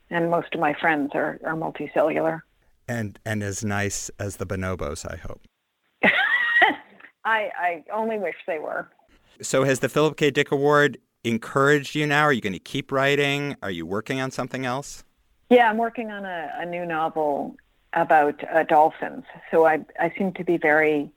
And 0.09 0.31
most 0.31 0.53
of 0.53 0.59
my 0.59 0.73
friends 0.73 1.11
are, 1.13 1.39
are 1.43 1.55
multicellular 1.55 2.41
and 2.87 3.19
and 3.25 3.43
as 3.43 3.63
nice 3.63 4.09
as 4.19 4.37
the 4.37 4.45
bonobos, 4.45 5.09
I 5.09 5.17
hope. 5.17 5.41
I 7.25 7.49
I 7.57 7.83
only 7.93 8.17
wish 8.17 8.35
they 8.47 8.59
were. 8.59 8.89
So 9.41 9.63
has 9.63 9.79
the 9.79 9.89
Philip 9.89 10.17
K. 10.17 10.31
Dick 10.31 10.51
Award 10.51 10.97
encouraged 11.23 11.95
you 11.95 12.05
now? 12.05 12.23
Are 12.23 12.33
you 12.33 12.41
going 12.41 12.53
to 12.53 12.59
keep 12.59 12.91
writing? 12.91 13.55
Are 13.61 13.71
you 13.71 13.85
working 13.85 14.21
on 14.21 14.31
something 14.31 14.65
else? 14.65 15.03
Yeah, 15.49 15.69
I'm 15.69 15.77
working 15.77 16.11
on 16.11 16.25
a, 16.25 16.51
a 16.59 16.65
new 16.65 16.85
novel 16.85 17.55
about 17.93 18.41
uh, 18.53 18.63
dolphins. 18.63 19.25
So 19.51 19.65
I 19.65 19.85
I 19.99 20.13
seem 20.17 20.33
to 20.33 20.43
be 20.43 20.57
very. 20.57 21.11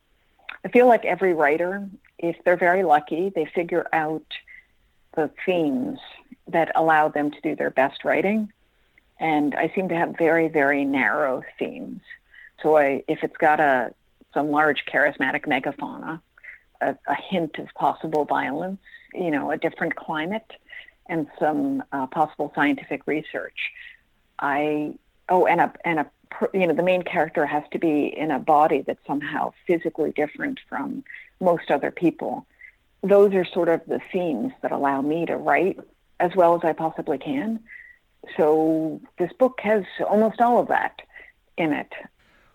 I 0.65 0.69
feel 0.69 0.89
like 0.89 1.05
every 1.05 1.35
writer, 1.35 1.89
if 2.19 2.37
they're 2.45 2.57
very 2.57 2.83
lucky, 2.83 3.31
they 3.31 3.45
figure 3.47 3.87
out 3.93 4.25
the 5.15 5.31
themes 5.45 5.99
that 6.49 6.73
allow 6.75 7.09
them 7.09 7.31
to 7.31 7.41
do 7.41 7.57
their 7.57 7.71
best 7.71 8.05
writing 8.05 8.53
and 9.21 9.55
I 9.55 9.73
seem 9.75 9.89
to 9.89 9.97
have 9.97 10.17
very, 10.17 10.49
very 10.49 10.85
narrow 10.85 11.43
themes. 11.59 12.01
So 12.63 12.77
I, 12.77 13.03
if 13.09 13.23
it's 13.23 13.37
got 13.37 13.61
a 13.61 13.95
some 14.35 14.51
large 14.51 14.85
charismatic 14.85 15.47
megafauna, 15.47 16.21
a, 16.81 16.97
a 17.07 17.15
hint 17.15 17.59
of 17.59 17.69
possible 17.75 18.25
violence, 18.25 18.81
you 19.15 19.31
know, 19.31 19.51
a 19.51 19.57
different 19.57 19.97
climate, 19.97 20.53
and 21.07 21.27
some 21.39 21.83
uh, 21.93 22.07
possible 22.07 22.53
scientific 22.55 23.07
research, 23.07 23.73
I 24.39 24.95
oh, 25.29 25.47
and 25.47 25.61
a 25.61 25.73
and 25.85 26.01
a 26.01 26.11
you 26.53 26.67
know 26.67 26.75
the 26.75 26.83
main 26.83 27.03
character 27.03 27.47
has 27.47 27.65
to 27.73 27.79
be 27.79 28.07
in 28.07 28.31
a 28.31 28.39
body 28.39 28.83
that's 28.83 29.05
somehow 29.07 29.53
physically 29.67 30.13
different 30.13 30.61
from 30.69 31.03
most 31.41 31.71
other 31.71 31.91
people. 31.91 32.47
Those 33.03 33.33
are 33.35 33.45
sort 33.45 33.69
of 33.69 33.81
the 33.87 34.01
themes 34.13 34.53
that 34.63 34.73
allow 34.73 35.01
me 35.01 35.27
to 35.27 35.37
write 35.37 35.79
as 36.21 36.33
well 36.35 36.57
as 36.57 36.63
I 36.65 36.73
possibly 36.73 37.19
can 37.19 37.61
so 38.37 39.01
this 39.19 39.33
book 39.39 39.59
has 39.63 39.85
almost 40.09 40.41
all 40.41 40.59
of 40.59 40.69
that 40.69 41.01
in 41.57 41.73
it. 41.73 41.93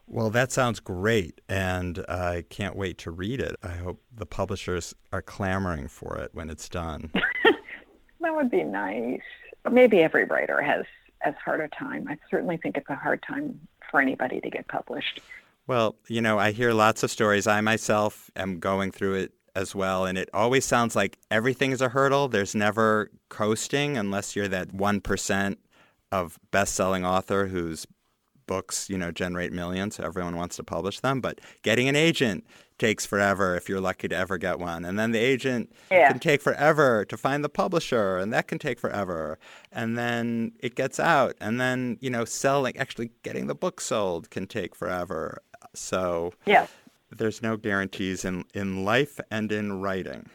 Well, 0.07 0.29
that 0.31 0.51
sounds 0.51 0.79
great, 0.79 1.41
and 1.47 2.03
I 2.09 2.43
can't 2.49 2.75
wait 2.75 2.97
to 2.99 3.11
read 3.11 3.39
it. 3.39 3.55
I 3.63 3.75
hope 3.75 4.01
the 4.13 4.25
publishers 4.25 4.93
are 5.11 5.21
clamoring 5.21 5.87
for 5.87 6.17
it 6.17 6.31
when 6.33 6.49
it's 6.49 6.67
done. 6.67 7.11
that 8.21 8.35
would 8.35 8.51
be 8.51 8.63
nice. 8.63 9.21
Maybe 9.69 10.01
every 10.01 10.25
writer 10.25 10.61
has 10.61 10.85
as 11.21 11.35
hard 11.43 11.61
a 11.61 11.69
time. 11.69 12.07
I 12.09 12.17
certainly 12.29 12.57
think 12.57 12.75
it's 12.75 12.89
a 12.89 12.95
hard 12.95 13.23
time 13.23 13.59
for 13.89 14.01
anybody 14.01 14.41
to 14.41 14.49
get 14.49 14.67
published. 14.67 15.21
Well, 15.67 15.95
you 16.07 16.21
know, 16.21 16.39
I 16.39 16.51
hear 16.51 16.73
lots 16.73 17.03
of 17.03 17.11
stories. 17.11 17.47
I 17.47 17.61
myself 17.61 18.29
am 18.35 18.59
going 18.59 18.91
through 18.91 19.15
it 19.15 19.33
as 19.55 19.73
well. 19.73 20.05
And 20.05 20.17
it 20.17 20.29
always 20.33 20.65
sounds 20.65 20.95
like 20.95 21.17
everything 21.31 21.71
is 21.71 21.81
a 21.81 21.89
hurdle. 21.89 22.27
There's 22.27 22.55
never 22.55 23.11
coasting 23.29 23.97
unless 23.97 24.35
you're 24.35 24.47
that 24.49 24.69
1% 24.69 25.57
of 26.11 26.37
best 26.51 26.73
selling 26.75 27.05
author 27.05 27.47
whose 27.47 27.87
books, 28.45 28.89
you 28.89 28.97
know, 28.97 29.09
generate 29.09 29.53
millions, 29.53 29.95
so 29.95 30.03
everyone 30.03 30.35
wants 30.35 30.57
to 30.57 30.63
publish 30.63 30.99
them. 30.99 31.21
But 31.21 31.39
getting 31.61 31.87
an 31.87 31.95
agent 31.95 32.45
takes 32.77 33.05
forever 33.05 33.55
if 33.55 33.69
you're 33.69 33.79
lucky 33.79 34.09
to 34.09 34.15
ever 34.15 34.37
get 34.37 34.59
one. 34.59 34.83
And 34.83 34.99
then 34.99 35.11
the 35.11 35.19
agent 35.19 35.71
Yeah. 35.89 36.09
can 36.11 36.19
take 36.19 36.41
forever 36.41 37.05
to 37.05 37.15
find 37.15 37.41
the 37.43 37.49
publisher, 37.49 38.17
and 38.17 38.33
that 38.33 38.47
can 38.47 38.59
take 38.59 38.79
forever. 38.79 39.39
And 39.71 39.97
then 39.97 40.51
it 40.59 40.75
gets 40.75 40.99
out, 40.99 41.35
and 41.39 41.61
then, 41.61 41.97
you 42.01 42.09
know, 42.09 42.25
selling, 42.25 42.75
actually 42.77 43.11
getting 43.23 43.47
the 43.47 43.55
book 43.55 43.79
sold 43.79 44.29
can 44.29 44.45
take 44.47 44.75
forever. 44.75 45.41
So 45.73 46.33
Yeah. 46.45 46.67
there's 47.11 47.41
no 47.41 47.57
guarantees 47.57 48.25
in, 48.25 48.45
in 48.53 48.83
life 48.85 49.19
and 49.31 49.51
in 49.51 49.81
writing. 49.81 50.29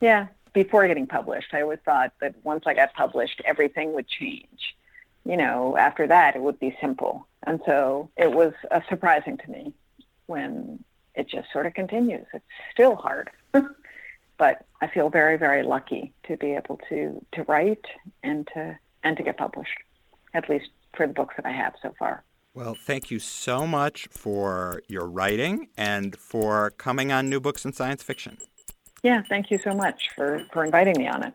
Yeah. 0.00 0.28
Before 0.52 0.86
getting 0.86 1.06
published, 1.06 1.52
I 1.52 1.62
always 1.62 1.80
thought 1.84 2.12
that 2.20 2.34
once 2.44 2.64
I 2.66 2.74
got 2.74 2.94
published, 2.94 3.42
everything 3.44 3.92
would 3.94 4.06
change. 4.06 4.76
You 5.24 5.36
know, 5.36 5.76
after 5.76 6.06
that, 6.06 6.36
it 6.36 6.42
would 6.42 6.60
be 6.60 6.76
simple. 6.80 7.26
And 7.44 7.60
so 7.66 8.10
it 8.16 8.30
was 8.32 8.52
uh, 8.70 8.80
surprising 8.88 9.36
to 9.38 9.50
me 9.50 9.72
when 10.26 10.84
it 11.14 11.28
just 11.28 11.50
sort 11.52 11.66
of 11.66 11.74
continues. 11.74 12.26
It's 12.32 12.44
still 12.72 12.94
hard. 12.94 13.30
but 14.38 14.64
I 14.80 14.86
feel 14.86 15.08
very, 15.08 15.36
very 15.38 15.62
lucky 15.62 16.12
to 16.24 16.36
be 16.36 16.52
able 16.52 16.78
to, 16.88 17.24
to 17.32 17.42
write 17.44 17.84
and 18.22 18.46
to, 18.54 18.78
and 19.02 19.16
to 19.16 19.22
get 19.22 19.36
published, 19.38 19.78
at 20.34 20.48
least 20.48 20.68
for 20.96 21.06
the 21.06 21.12
books 21.12 21.34
that 21.36 21.46
I 21.46 21.52
have 21.52 21.74
so 21.82 21.94
far. 21.98 22.22
Well, 22.54 22.76
thank 22.76 23.10
you 23.10 23.18
so 23.18 23.66
much 23.66 24.06
for 24.12 24.80
your 24.86 25.06
writing 25.06 25.68
and 25.76 26.16
for 26.16 26.70
coming 26.78 27.10
on 27.10 27.28
New 27.28 27.40
Books 27.40 27.64
in 27.64 27.72
Science 27.72 28.02
Fiction. 28.02 28.38
Yeah, 29.02 29.22
thank 29.28 29.50
you 29.50 29.58
so 29.58 29.74
much 29.74 30.10
for, 30.14 30.44
for 30.52 30.64
inviting 30.64 30.94
me 30.96 31.08
on 31.08 31.24
it. 31.24 31.34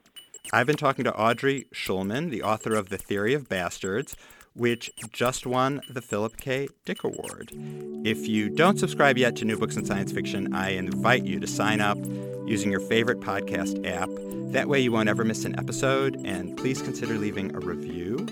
I've 0.54 0.66
been 0.66 0.78
talking 0.78 1.04
to 1.04 1.14
Audrey 1.14 1.68
Schulman, 1.74 2.30
the 2.30 2.42
author 2.42 2.74
of 2.74 2.88
The 2.88 2.98
Theory 2.98 3.34
of 3.34 3.50
Bastards, 3.50 4.16
which 4.56 4.90
just 5.12 5.46
won 5.46 5.82
the 5.90 6.02
Philip 6.02 6.38
K. 6.38 6.70
Dick 6.86 7.04
Award. 7.04 7.52
If 8.06 8.26
you 8.28 8.50
don't 8.50 8.80
subscribe 8.80 9.18
yet 9.18 9.36
to 9.38 9.46
New 9.46 9.58
Books 9.58 9.76
in 9.76 9.86
Science 9.86 10.14
Fiction, 10.14 10.54
I 10.54 10.72
invite 10.72 11.26
you 11.26 11.40
to 11.42 11.48
sign 11.48 11.82
up 11.82 11.98
using 12.46 12.72
your 12.72 12.80
favorite 12.80 13.20
podcast 13.20 13.86
app. 13.86 14.10
That 14.54 14.70
way 14.70 14.80
you 14.80 14.94
won't 14.94 15.10
ever 15.10 15.26
miss 15.26 15.44
an 15.44 15.60
episode, 15.60 16.16
and 16.26 16.58
please 16.58 16.82
consider 16.82 17.16
leaving 17.16 17.54
a 17.54 17.60
review. 17.60 18.26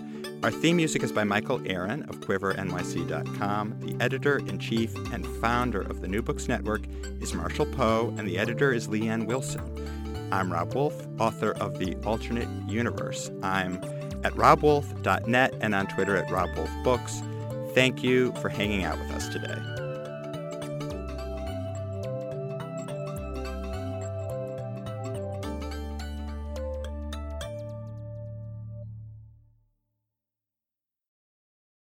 Our 0.44 0.52
theme 0.52 0.78
music 0.78 1.02
is 1.02 1.12
by 1.12 1.24
Michael 1.24 1.62
Aaron 1.66 2.04
of 2.04 2.20
QuiverNYC.com. 2.22 3.80
The 3.80 4.04
editor 4.04 4.38
in 4.38 4.60
chief 4.60 4.96
and 5.12 5.26
founder 5.42 5.82
of 5.82 6.02
the 6.02 6.08
New 6.08 6.22
Books 6.22 6.48
Network 6.48 6.84
is 7.20 7.34
Marshall 7.34 7.66
Poe, 7.66 8.14
and 8.18 8.28
the 8.28 8.38
editor 8.38 8.72
is 8.72 8.88
Leanne 8.88 9.26
Wilson. 9.26 10.30
I'm 10.32 10.54
Rob 10.54 10.76
Wolf, 10.76 11.08
author 11.20 11.54
of 11.54 11.80
The 11.80 11.96
Alternate 12.06 12.48
Universe. 12.70 13.32
I'm 13.42 13.78
at 14.24 14.34
robwolf.net 14.34 15.56
and 15.60 15.74
on 15.74 15.88
Twitter 15.88 16.16
at 16.16 16.28
robwolfbooks. 16.28 17.74
Thank 17.74 18.04
you 18.04 18.32
for 18.34 18.50
hanging 18.50 18.84
out 18.84 19.00
with 19.00 19.12
us 19.12 19.28
today. 19.30 19.77